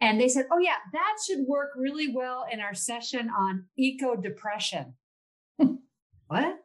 And 0.00 0.20
they 0.20 0.28
said, 0.28 0.46
oh, 0.50 0.58
yeah, 0.58 0.76
that 0.92 1.16
should 1.26 1.46
work 1.46 1.70
really 1.76 2.12
well 2.14 2.44
in 2.50 2.60
our 2.60 2.74
session 2.74 3.30
on 3.30 3.66
eco 3.78 4.16
depression. 4.16 4.94
what? 6.26 6.58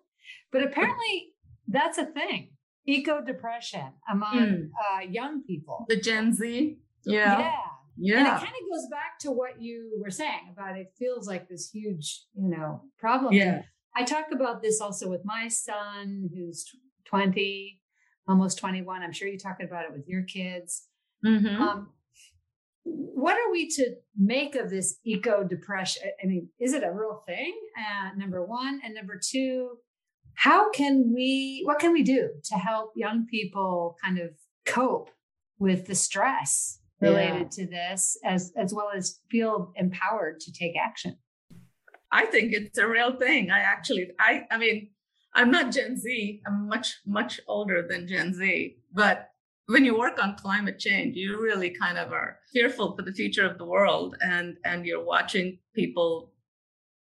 But 0.52 0.64
apparently, 0.64 1.34
that's 1.68 1.98
a 1.98 2.06
thing 2.06 2.52
eco 2.88 3.22
depression 3.22 3.92
among 4.10 4.38
mm. 4.38 4.70
uh, 4.80 5.02
young 5.02 5.44
people. 5.44 5.86
The 5.90 6.00
Gen 6.00 6.34
Z. 6.34 6.78
Yeah. 7.06 7.40
Yeah. 7.40 7.52
Yeah. 7.98 8.20
And 8.20 8.28
it 8.28 8.32
kind 8.32 8.44
of 8.44 8.70
goes 8.72 8.88
back 8.90 9.20
to 9.22 9.32
what 9.32 9.62
you 9.62 10.00
were 10.02 10.12
saying 10.12 10.52
about 10.52 10.78
it 10.78 10.94
feels 10.98 11.28
like 11.28 11.48
this 11.50 11.70
huge, 11.70 12.24
you 12.36 12.50
know, 12.50 12.82
problem. 13.00 13.34
Yeah. 13.34 13.64
I 13.96 14.04
talk 14.04 14.26
about 14.32 14.62
this 14.62 14.80
also 14.80 15.10
with 15.10 15.22
my 15.26 15.48
son 15.48 16.30
who's 16.34 16.66
20, 17.06 17.80
almost 18.28 18.60
21. 18.60 19.02
I'm 19.02 19.12
sure 19.12 19.28
you're 19.28 19.40
talking 19.40 19.66
about 19.66 19.86
it 19.86 19.92
with 19.92 20.08
your 20.08 20.24
kids. 20.24 20.88
Mm-hmm. 21.26 21.62
Um, 21.62 21.90
what 22.84 23.34
are 23.34 23.52
we 23.52 23.68
to 23.70 23.96
make 24.16 24.56
of 24.56 24.70
this 24.70 25.00
eco 25.04 25.44
depression? 25.44 26.04
I 26.24 26.28
mean, 26.28 26.50
is 26.60 26.74
it 26.74 26.84
a 26.84 26.92
real 26.92 27.24
thing? 27.26 27.60
Uh, 27.78 28.16
number 28.16 28.46
one. 28.46 28.80
And 28.84 28.94
number 28.94 29.20
two, 29.22 29.78
how 30.36 30.70
can 30.72 31.12
we, 31.14 31.64
what 31.66 31.80
can 31.80 31.92
we 31.92 32.04
do 32.04 32.30
to 32.46 32.56
help 32.56 32.92
young 32.96 33.26
people 33.26 33.98
kind 34.04 34.20
of 34.20 34.30
cope 34.66 35.10
with 35.58 35.88
the 35.88 35.96
stress 35.96 36.80
related 37.02 37.48
yeah. 37.58 37.64
to 37.64 37.68
this 37.68 38.18
as 38.24 38.52
as 38.58 38.74
well 38.74 38.90
as 38.96 39.20
feel 39.30 39.72
empowered 39.76 40.40
to 40.42 40.52
take 40.52 40.76
action. 40.78 41.18
I 42.12 42.26
think 42.26 42.54
it's 42.54 42.78
a 42.78 42.88
real 42.88 43.18
thing. 43.18 43.52
I 43.52 43.60
actually 43.60 44.12
i 44.20 44.46
i 44.52 44.58
mean 44.58 44.90
i'm 45.34 45.52
not 45.52 45.72
gen 45.72 45.98
z. 45.98 46.42
I'm 46.48 46.68
much 46.68 46.98
much 47.06 47.40
older 47.48 47.86
than 47.88 48.08
gen 48.08 48.34
z. 48.34 48.78
But 48.94 49.30
when 49.68 49.84
you 49.84 49.98
work 49.98 50.18
on 50.22 50.36
climate 50.36 50.80
change 50.80 51.16
you 51.16 51.42
really 51.42 51.70
kind 51.70 51.98
of 51.98 52.12
are 52.14 52.40
fearful 52.54 52.96
for 52.96 53.02
the 53.02 53.12
future 53.12 53.46
of 53.46 53.58
the 53.58 53.66
world 53.66 54.16
and 54.22 54.58
and 54.64 54.86
you're 54.86 55.04
watching 55.04 55.60
people 55.76 56.32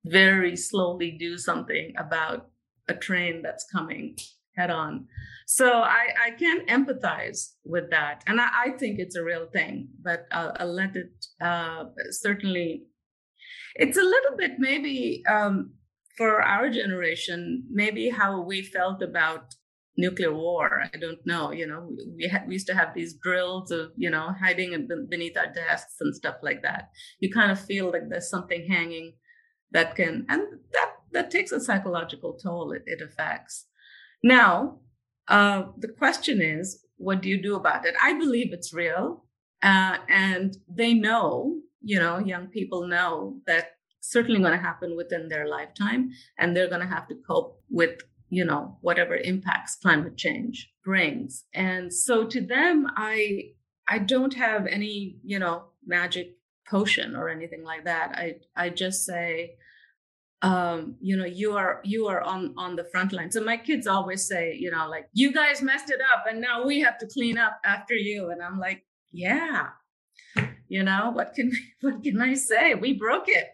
very 0.05 0.55
slowly 0.55 1.11
do 1.11 1.37
something 1.37 1.93
about 1.97 2.49
a 2.87 2.93
train 2.93 3.41
that's 3.41 3.65
coming 3.71 4.17
head 4.55 4.69
on. 4.69 5.07
So 5.47 5.81
I, 5.81 6.07
I 6.27 6.31
can 6.31 6.65
empathize 6.67 7.53
with 7.63 7.89
that. 7.91 8.23
And 8.27 8.39
I, 8.39 8.49
I 8.65 8.69
think 8.77 8.99
it's 8.99 9.15
a 9.15 9.23
real 9.23 9.47
thing, 9.51 9.89
but 10.01 10.25
I'll, 10.31 10.53
I'll 10.59 10.73
let 10.73 10.95
it 10.95 11.25
uh, 11.41 11.85
certainly, 12.11 12.83
it's 13.75 13.97
a 13.97 14.01
little 14.01 14.37
bit 14.37 14.53
maybe 14.59 15.23
um, 15.27 15.73
for 16.17 16.41
our 16.41 16.69
generation, 16.69 17.63
maybe 17.71 18.09
how 18.09 18.41
we 18.41 18.61
felt 18.61 19.01
about 19.01 19.55
nuclear 19.99 20.33
war. 20.33 20.81
I 20.93 20.97
don't 20.97 21.19
know. 21.25 21.51
You 21.51 21.67
know, 21.67 21.89
we 22.15 22.27
had 22.27 22.47
we 22.47 22.53
used 22.53 22.67
to 22.67 22.75
have 22.75 22.93
these 22.93 23.15
drills 23.21 23.69
of 23.71 23.91
you 23.95 24.09
know 24.09 24.33
hiding 24.41 24.87
beneath 25.09 25.37
our 25.37 25.51
desks 25.51 25.95
and 25.99 26.15
stuff 26.15 26.35
like 26.41 26.61
that. 26.63 26.89
You 27.19 27.31
kind 27.31 27.51
of 27.51 27.59
feel 27.59 27.91
like 27.91 28.09
there's 28.09 28.29
something 28.29 28.65
hanging 28.69 29.13
that 29.71 29.95
can, 29.95 30.25
and 30.29 30.41
that 30.73 30.91
that 31.11 31.31
takes 31.31 31.51
a 31.51 31.59
psychological 31.59 32.37
toll. 32.41 32.71
It, 32.71 32.83
it 32.85 33.01
affects. 33.01 33.65
Now, 34.23 34.79
uh, 35.27 35.63
the 35.77 35.87
question 35.87 36.41
is, 36.41 36.85
what 36.97 37.21
do 37.21 37.29
you 37.29 37.41
do 37.41 37.55
about 37.55 37.85
it? 37.85 37.95
I 38.01 38.13
believe 38.17 38.51
it's 38.51 38.73
real, 38.73 39.23
uh, 39.63 39.97
and 40.07 40.57
they 40.67 40.93
know. 40.93 41.59
You 41.81 41.99
know, 41.99 42.19
young 42.19 42.47
people 42.47 42.87
know 42.87 43.37
that 43.47 43.77
certainly 44.01 44.41
going 44.41 44.51
to 44.51 44.57
happen 44.57 44.97
within 44.97 45.29
their 45.29 45.47
lifetime, 45.47 46.11
and 46.37 46.55
they're 46.55 46.67
going 46.67 46.81
to 46.81 46.93
have 46.93 47.07
to 47.07 47.15
cope 47.25 47.61
with 47.69 48.01
you 48.29 48.45
know 48.45 48.77
whatever 48.81 49.15
impacts 49.15 49.75
climate 49.75 50.15
change 50.15 50.71
brings 50.85 51.45
and 51.53 51.93
so 51.93 52.25
to 52.25 52.39
them 52.41 52.87
i 52.95 53.41
i 53.87 53.97
don't 53.97 54.35
have 54.35 54.65
any 54.67 55.17
you 55.23 55.39
know 55.39 55.63
magic 55.85 56.35
potion 56.67 57.15
or 57.15 57.29
anything 57.29 57.63
like 57.63 57.85
that 57.85 58.11
i 58.15 58.35
i 58.55 58.69
just 58.69 59.03
say 59.05 59.55
um 60.41 60.95
you 61.01 61.17
know 61.17 61.25
you 61.25 61.57
are 61.57 61.81
you 61.83 62.07
are 62.07 62.21
on 62.21 62.53
on 62.57 62.75
the 62.75 62.85
front 62.85 63.11
line. 63.11 63.31
So 63.31 63.43
my 63.43 63.57
kids 63.57 63.87
always 63.87 64.25
say 64.25 64.55
you 64.57 64.71
know 64.71 64.87
like 64.87 65.09
you 65.13 65.33
guys 65.33 65.61
messed 65.61 65.89
it 65.89 65.99
up 66.13 66.25
and 66.29 66.39
now 66.39 66.65
we 66.65 66.79
have 66.79 66.97
to 66.99 67.07
clean 67.07 67.37
up 67.37 67.59
after 67.65 67.93
you. 67.93 68.29
And 68.31 68.41
i'm 68.41 68.59
like 68.59 68.85
yeah 69.11 69.69
you 70.67 70.83
know 70.83 71.11
what 71.13 71.33
can 71.33 71.51
what 71.81 72.03
can 72.03 72.21
i 72.21 72.33
say? 72.33 72.75
We 72.75 72.93
broke 72.93 73.27
it. 73.27 73.47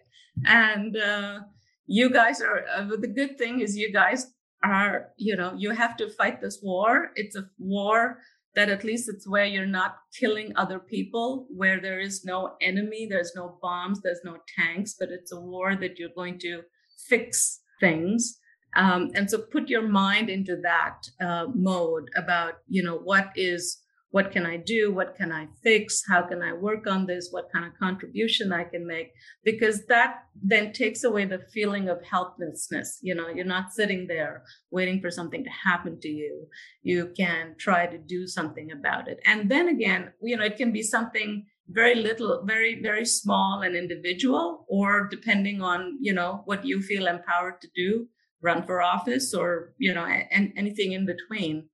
And 0.44 0.96
uh 0.96 1.40
you 1.86 2.10
guys 2.10 2.40
are 2.40 2.64
uh, 2.76 2.84
the 3.00 3.08
good 3.08 3.38
thing 3.38 3.60
is 3.60 3.76
you 3.76 3.92
guys 3.92 4.32
are 4.62 5.08
you 5.16 5.36
know 5.36 5.54
you 5.56 5.70
have 5.70 5.96
to 5.96 6.08
fight 6.08 6.40
this 6.40 6.60
war. 6.62 7.10
It's 7.16 7.36
a 7.36 7.48
war 7.58 8.18
that 8.56 8.70
at 8.70 8.84
least 8.84 9.08
it's 9.08 9.28
where 9.28 9.44
you're 9.44 9.66
not 9.66 9.98
killing 10.18 10.52
other 10.56 10.78
people, 10.78 11.46
where 11.50 11.78
there 11.78 12.00
is 12.00 12.24
no 12.24 12.54
enemy, 12.62 13.06
there's 13.08 13.32
no 13.36 13.58
bombs, 13.60 14.00
there's 14.00 14.22
no 14.24 14.38
tanks, 14.58 14.94
but 14.98 15.10
it's 15.10 15.30
a 15.30 15.38
war 15.38 15.76
that 15.76 15.98
you're 15.98 16.16
going 16.16 16.38
to 16.38 16.62
fix 16.96 17.60
things. 17.80 18.38
Um, 18.74 19.10
and 19.14 19.30
so 19.30 19.38
put 19.38 19.68
your 19.68 19.88
mind 19.88 20.28
into 20.28 20.56
that 20.62 21.08
uh, 21.20 21.46
mode 21.54 22.10
about, 22.14 22.54
you 22.68 22.82
know, 22.82 22.96
what 22.96 23.30
is, 23.34 23.78
what 24.10 24.30
can 24.30 24.46
I 24.46 24.56
do? 24.58 24.92
What 24.92 25.14
can 25.14 25.32
I 25.32 25.48
fix? 25.62 26.02
How 26.08 26.22
can 26.22 26.42
I 26.42 26.52
work 26.52 26.86
on 26.86 27.06
this? 27.06 27.28
What 27.30 27.50
kind 27.52 27.64
of 27.64 27.78
contribution 27.78 28.52
I 28.52 28.64
can 28.64 28.86
make? 28.86 29.12
Because 29.44 29.86
that 29.86 30.24
then 30.42 30.72
takes 30.72 31.04
away 31.04 31.24
the 31.24 31.44
feeling 31.52 31.88
of 31.88 32.04
helplessness. 32.04 32.98
You 33.02 33.14
know, 33.14 33.28
you're 33.28 33.44
not 33.44 33.72
sitting 33.72 34.06
there 34.06 34.44
waiting 34.70 35.00
for 35.00 35.10
something 35.10 35.42
to 35.44 35.50
happen 35.50 35.98
to 36.00 36.08
you. 36.08 36.46
You 36.82 37.12
can 37.16 37.56
try 37.58 37.86
to 37.86 37.98
do 37.98 38.26
something 38.26 38.70
about 38.72 39.08
it. 39.08 39.20
And 39.24 39.50
then 39.50 39.68
again, 39.68 40.12
you 40.22 40.36
know, 40.36 40.44
it 40.44 40.56
can 40.56 40.72
be 40.72 40.82
something 40.82 41.46
very 41.68 41.94
little 41.94 42.42
very 42.44 42.80
very 42.80 43.04
small 43.04 43.62
and 43.62 43.74
individual 43.74 44.64
or 44.68 45.08
depending 45.08 45.60
on 45.62 45.98
you 46.00 46.12
know 46.12 46.42
what 46.44 46.64
you 46.64 46.80
feel 46.80 47.06
empowered 47.06 47.60
to 47.60 47.68
do 47.74 48.06
run 48.42 48.62
for 48.62 48.80
office 48.80 49.34
or 49.34 49.74
you 49.78 49.92
know 49.92 50.04
and 50.04 50.52
anything 50.56 50.92
in 50.92 51.06
between. 51.06 51.68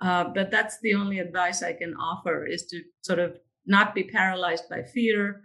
Uh, 0.00 0.24
but 0.24 0.50
that's 0.50 0.80
the 0.80 0.94
only 0.94 1.18
advice 1.18 1.62
i 1.62 1.72
can 1.72 1.94
offer 1.94 2.44
is 2.44 2.66
to 2.66 2.82
sort 3.02 3.18
of 3.18 3.38
not 3.66 3.94
be 3.94 4.02
paralyzed 4.02 4.68
by 4.68 4.82
fear 4.82 5.42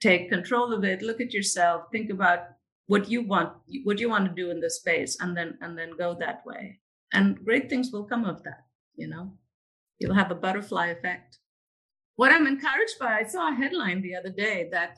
take 0.00 0.28
control 0.28 0.72
of 0.72 0.84
it 0.84 1.02
look 1.02 1.20
at 1.20 1.34
yourself 1.34 1.82
think 1.90 2.08
about 2.08 2.40
what 2.86 3.10
you 3.10 3.22
want 3.22 3.52
what 3.84 3.98
you 3.98 4.08
want 4.08 4.24
to 4.24 4.42
do 4.42 4.50
in 4.50 4.60
this 4.60 4.76
space 4.76 5.16
and 5.20 5.36
then 5.36 5.58
and 5.60 5.76
then 5.76 5.90
go 5.96 6.14
that 6.14 6.44
way. 6.46 6.80
And 7.12 7.42
great 7.44 7.70
things 7.70 7.90
will 7.92 8.04
come 8.04 8.24
of 8.24 8.42
that 8.44 8.68
you 8.98 9.06
know? 9.06 9.32
You'll 9.98 10.14
have 10.14 10.30
a 10.30 10.36
butterfly 10.36 10.88
effect 10.88 11.38
what 12.18 12.32
I'm 12.32 12.48
encouraged 12.48 12.98
by, 12.98 13.20
I 13.20 13.22
saw 13.22 13.48
a 13.48 13.54
headline 13.54 14.02
the 14.02 14.16
other 14.16 14.30
day 14.30 14.68
that 14.72 14.96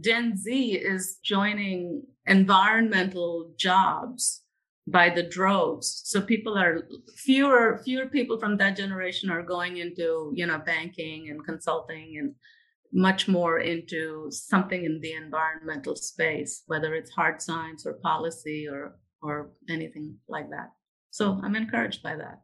Gen 0.00 0.36
Z 0.36 0.72
is 0.72 1.18
joining 1.22 2.02
environmental 2.26 3.52
jobs 3.56 4.42
by 4.88 5.10
the 5.10 5.22
droves. 5.22 6.02
So 6.06 6.20
people 6.20 6.58
are 6.58 6.88
fewer 7.14 7.80
fewer 7.84 8.06
people 8.06 8.40
from 8.40 8.56
that 8.56 8.76
generation 8.76 9.30
are 9.30 9.44
going 9.44 9.76
into 9.76 10.32
you 10.34 10.44
know 10.44 10.58
banking 10.58 11.30
and 11.30 11.46
consulting 11.46 12.16
and 12.18 12.34
much 12.92 13.28
more 13.28 13.60
into 13.60 14.28
something 14.32 14.84
in 14.84 14.98
the 15.00 15.12
environmental 15.12 15.94
space, 15.94 16.64
whether 16.66 16.96
it's 16.96 17.12
hard 17.12 17.40
science 17.40 17.86
or 17.86 18.00
policy 18.02 18.66
or 18.68 18.98
or 19.22 19.52
anything 19.70 20.16
like 20.28 20.50
that. 20.50 20.70
So 21.12 21.40
I'm 21.44 21.54
encouraged 21.54 22.02
by 22.02 22.16
that. 22.16 22.40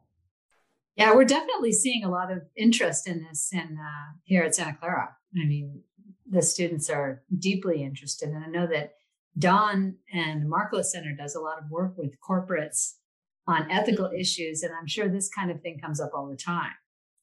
Yeah, 0.95 1.15
we're 1.15 1.25
definitely 1.25 1.71
seeing 1.71 2.03
a 2.03 2.09
lot 2.09 2.31
of 2.31 2.43
interest 2.55 3.07
in 3.07 3.23
this 3.23 3.49
in 3.51 3.77
uh, 3.79 4.13
here 4.23 4.43
at 4.43 4.53
Santa 4.53 4.77
Clara. 4.79 5.15
I 5.35 5.45
mean, 5.45 5.81
the 6.29 6.41
students 6.41 6.89
are 6.89 7.23
deeply 7.37 7.83
interested, 7.83 8.29
and 8.29 8.43
I 8.43 8.47
know 8.47 8.67
that 8.67 8.93
Don 9.37 9.95
and 10.13 10.43
the 10.43 10.45
Markkula 10.45 10.83
Center 10.83 11.15
does 11.17 11.35
a 11.35 11.39
lot 11.39 11.57
of 11.57 11.69
work 11.71 11.97
with 11.97 12.17
corporates 12.21 12.93
on 13.47 13.69
ethical 13.71 14.05
mm-hmm. 14.05 14.19
issues, 14.19 14.61
and 14.61 14.71
I'm 14.79 14.87
sure 14.87 15.09
this 15.09 15.29
kind 15.29 15.49
of 15.49 15.61
thing 15.61 15.79
comes 15.79 15.99
up 15.99 16.11
all 16.13 16.29
the 16.29 16.37
time 16.37 16.73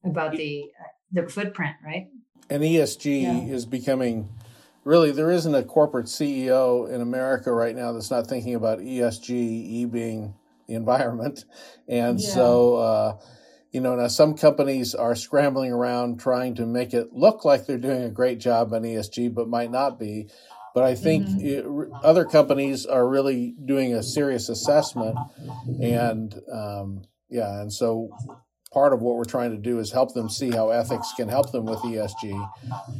about 0.04 0.33
the 0.33 0.70
uh, 0.78 0.88
the 1.12 1.28
footprint, 1.28 1.76
right? 1.85 2.09
And 2.48 2.62
ESG 2.64 3.22
yeah. 3.22 3.54
is 3.54 3.66
becoming 3.66 4.28
really 4.85 5.12
there 5.12 5.30
isn't 5.30 5.54
a 5.54 5.62
corporate 5.62 6.06
CEO 6.06 6.92
in 6.92 7.00
America 7.00 7.52
right 7.52 7.76
now 7.76 7.92
that's 7.92 8.11
not 8.11 8.26
thinking 8.26 8.56
about 8.56 8.80
ESG, 8.80 9.30
E 9.30 9.85
being 9.85 10.35
the 10.66 10.74
environment, 10.74 11.44
and 11.87 12.18
yeah. 12.20 12.28
so. 12.28 12.74
Uh, 12.74 13.18
you 13.70 13.80
know, 13.80 13.94
now 13.94 14.09
some 14.09 14.35
companies 14.35 14.94
are 14.94 15.14
scrambling 15.14 15.72
around 15.72 16.18
trying 16.18 16.54
to 16.56 16.66
make 16.66 16.92
it 16.92 17.12
look 17.12 17.44
like 17.44 17.66
they're 17.66 17.78
doing 17.78 18.02
a 18.02 18.11
great 18.11 18.40
job 18.40 18.72
on 18.72 18.83
ESG, 18.83 19.33
but 19.33 19.48
might 19.48 19.70
not 19.70 19.98
be. 19.98 20.28
But 20.74 20.85
I 20.85 20.94
think 20.94 21.26
mm-hmm. 21.26 21.83
it, 21.83 21.90
other 22.04 22.24
companies 22.24 22.87
are 22.87 23.09
really 23.09 23.54
doing 23.64 23.94
a 23.94 24.02
serious 24.02 24.48
assessment, 24.48 25.16
and 25.83 26.33
um, 26.52 27.02
yeah, 27.28 27.61
and 27.61 27.72
so 27.72 28.11
part 28.72 28.92
of 28.92 29.02
what 29.02 29.16
we're 29.16 29.24
trying 29.24 29.50
to 29.50 29.56
do 29.56 29.80
is 29.80 29.90
help 29.90 30.14
them 30.14 30.28
see 30.28 30.50
how 30.50 30.70
ethics 30.70 31.12
can 31.16 31.28
help 31.28 31.50
them 31.50 31.64
with 31.64 31.80
ESG. 31.80 32.50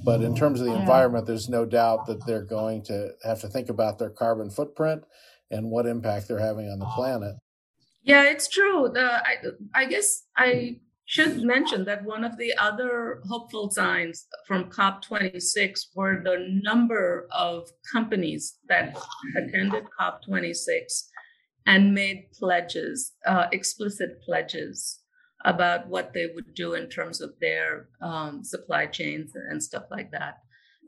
But 0.05 0.23
in 0.23 0.35
terms 0.35 0.61
of 0.61 0.67
the 0.67 0.73
yeah. 0.73 0.81
environment, 0.81 1.27
there's 1.27 1.49
no 1.49 1.65
doubt 1.65 2.07
that 2.07 2.27
they're 2.27 2.45
going 2.45 2.83
to 2.85 3.13
have 3.23 3.41
to 3.43 3.49
think 3.49 3.69
about 3.69 3.99
their 3.99 4.11
carbon 4.11 4.51
footprint 4.51 5.05
and 5.51 5.71
what 5.71 5.87
impact 5.87 6.27
they're 6.27 6.39
having 6.39 6.69
on 6.69 6.81
the 6.81 6.87
planet. 6.87 7.37
Yeah, 8.03 8.25
it's 8.25 8.49
true. 8.49 8.91
The, 8.93 9.23
I, 9.25 9.37
I 9.75 9.85
guess 9.85 10.25
I 10.37 10.81
should 11.05 11.43
mention 11.43 11.85
that 11.85 12.05
one 12.05 12.25
of 12.25 12.39
the 12.39 12.55
other 12.57 13.21
hopeful 13.29 13.71
signs 13.71 14.27
from 14.47 14.71
COP26 14.71 15.87
were 15.95 16.23
the 16.23 16.61
number 16.63 17.27
of 17.33 17.69
companies 17.93 18.59
that 18.69 18.97
attended 19.37 19.85
COP26 20.01 20.83
and 21.67 21.95
made 21.95 22.29
pledges, 22.39 23.13
uh, 23.27 23.47
explicit 23.53 24.23
pledges 24.25 25.01
about 25.45 25.89
what 25.89 26.13
they 26.13 26.29
would 26.35 26.55
do 26.55 26.75
in 26.75 26.89
terms 26.89 27.21
of 27.21 27.31
their 27.41 27.89
um, 28.03 28.45
supply 28.45 28.87
chains 28.87 29.33
and 29.35 29.63
stuff 29.63 29.85
like 29.91 30.11
that. 30.13 30.39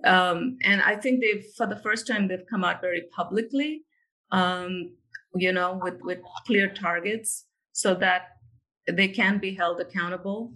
Um, 0.05 0.57
and 0.63 0.83
I 0.83 0.97
think 0.97 1.21
they've, 1.21 1.45
for 1.57 1.67
the 1.67 1.81
first 1.83 2.07
time, 2.07 2.29
they've 2.29 2.47
come 2.49 2.65
out 2.65 2.81
very 2.81 3.03
publicly 3.17 3.85
um, 4.31 4.95
you 5.35 5.53
know, 5.53 5.81
with, 5.83 6.01
with 6.03 6.19
clear 6.47 6.69
targets 6.69 7.47
so 7.73 7.95
that 7.95 8.29
they 8.91 9.09
can 9.09 9.39
be 9.39 9.55
held 9.55 9.81
accountable. 9.81 10.53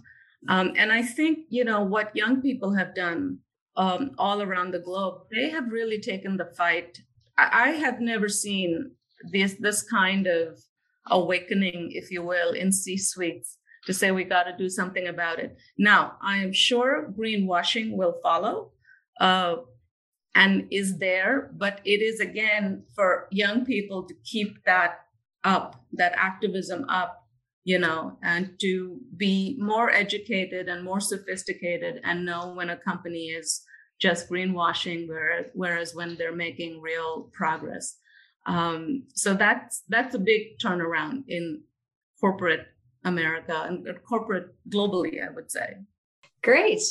Um, 0.48 0.72
and 0.76 0.92
I 0.92 1.02
think, 1.02 1.40
you 1.48 1.64
know, 1.64 1.82
what 1.82 2.14
young 2.14 2.42
people 2.42 2.74
have 2.74 2.94
done 2.94 3.38
um, 3.76 4.12
all 4.18 4.42
around 4.42 4.72
the 4.72 4.78
globe, 4.78 5.22
they 5.30 5.50
have 5.50 5.70
really 5.70 6.00
taken 6.00 6.36
the 6.36 6.50
fight. 6.56 6.98
I, 7.36 7.48
I 7.52 7.68
have 7.70 8.00
never 8.00 8.28
seen 8.28 8.92
this 9.32 9.54
this 9.54 9.82
kind 9.82 10.26
of 10.26 10.58
awakening, 11.10 11.90
if 11.92 12.10
you 12.10 12.22
will, 12.22 12.52
in 12.52 12.72
C 12.72 12.96
suites 12.96 13.58
to 13.86 13.94
say 13.94 14.10
we 14.10 14.24
got 14.24 14.44
to 14.44 14.56
do 14.56 14.68
something 14.68 15.08
about 15.08 15.38
it. 15.38 15.56
Now, 15.78 16.16
I 16.20 16.38
am 16.38 16.52
sure 16.52 17.12
greenwashing 17.16 17.96
will 17.96 18.18
follow. 18.22 18.72
Uh, 19.20 19.56
and 20.36 20.68
is 20.70 20.98
there, 20.98 21.50
but 21.56 21.80
it 21.84 22.02
is 22.02 22.20
again 22.20 22.84
for 22.94 23.26
young 23.30 23.64
people 23.64 24.02
to 24.04 24.14
keep 24.22 24.62
that 24.64 25.00
up, 25.44 25.82
that 25.92 26.12
activism 26.14 26.84
up, 26.90 27.26
you 27.64 27.78
know, 27.78 28.18
and 28.22 28.50
to 28.60 28.98
be 29.16 29.56
more 29.58 29.90
educated 29.90 30.68
and 30.68 30.84
more 30.84 31.00
sophisticated 31.00 32.00
and 32.04 32.26
know 32.26 32.52
when 32.52 32.68
a 32.68 32.76
company 32.76 33.28
is 33.28 33.62
just 33.98 34.28
greenwashing, 34.28 35.08
whereas, 35.08 35.46
whereas 35.54 35.94
when 35.94 36.16
they're 36.16 36.36
making 36.36 36.82
real 36.82 37.30
progress. 37.32 37.96
Um, 38.44 39.04
so 39.14 39.32
that's 39.32 39.84
that's 39.88 40.14
a 40.14 40.18
big 40.20 40.58
turnaround 40.62 41.24
in 41.28 41.62
corporate 42.20 42.66
America 43.04 43.64
and 43.66 43.88
corporate 44.06 44.54
globally, 44.68 45.26
I 45.26 45.32
would 45.32 45.50
say. 45.50 45.76
Great. 46.42 46.82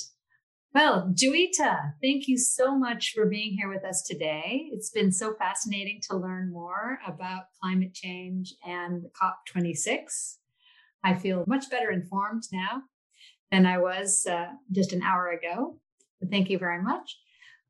Well, 0.76 1.10
Joita, 1.16 1.94
thank 2.04 2.28
you 2.28 2.38
so 2.38 2.78
much 2.78 3.14
for 3.16 3.28
being 3.28 3.54
here 3.54 3.70
with 3.70 3.86
us 3.86 4.04
today. 4.04 4.68
It's 4.74 4.90
been 4.90 5.10
so 5.10 5.34
fascinating 5.36 6.02
to 6.10 6.18
learn 6.18 6.52
more 6.52 7.00
about 7.08 7.44
climate 7.62 7.94
change 7.94 8.54
and 8.68 9.06
COP26. 9.16 10.36
I 11.02 11.14
feel 11.14 11.46
much 11.48 11.70
better 11.70 11.92
informed 11.92 12.44
now 12.52 12.82
than 13.54 13.66
I 13.66 13.78
was 13.78 14.28
uh, 14.30 14.48
just 14.74 14.92
an 14.92 15.02
hour 15.02 15.30
ago. 15.30 15.80
But 16.20 16.30
thank 16.30 16.50
you 16.50 16.58
very 16.58 16.84
much. 16.84 17.20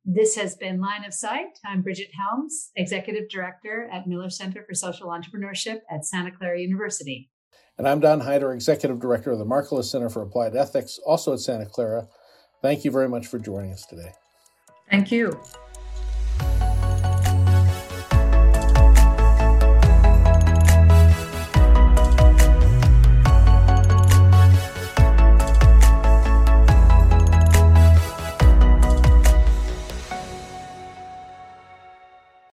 This 0.04 0.36
has 0.38 0.56
been 0.56 0.82
Line 0.82 1.06
of 1.06 1.14
Sight. 1.14 1.60
I'm 1.64 1.84
Brigit 1.84 2.10
Helms, 2.12 2.72
Executive 2.76 3.30
Director 3.30 3.88
at 3.94 4.08
Miller 4.08 4.32
Center 4.32 4.66
for 4.68 4.74
Social 4.74 5.10
Entrepreneurship 5.10 5.82
at 5.92 6.06
Santa 6.06 6.32
Clara 6.32 6.60
University. 6.60 7.30
And 7.78 7.88
I'm 7.88 8.00
Don 8.00 8.22
Heider, 8.22 8.52
Executive 8.56 9.00
Director 9.00 9.30
of 9.32 9.38
the 9.38 9.46
Markkula 9.46 9.84
Center 9.84 10.10
for 10.10 10.24
Applied 10.24 10.56
Ethics, 10.56 11.00
also 11.06 11.34
at 11.34 11.40
Santa 11.40 11.68
Clara. 11.68 12.08
Thank 12.66 12.84
you 12.84 12.90
very 12.90 13.08
much 13.08 13.28
for 13.28 13.38
joining 13.38 13.72
us 13.74 13.86
today. 13.86 14.12
Thank 14.90 15.12
you. 15.12 15.40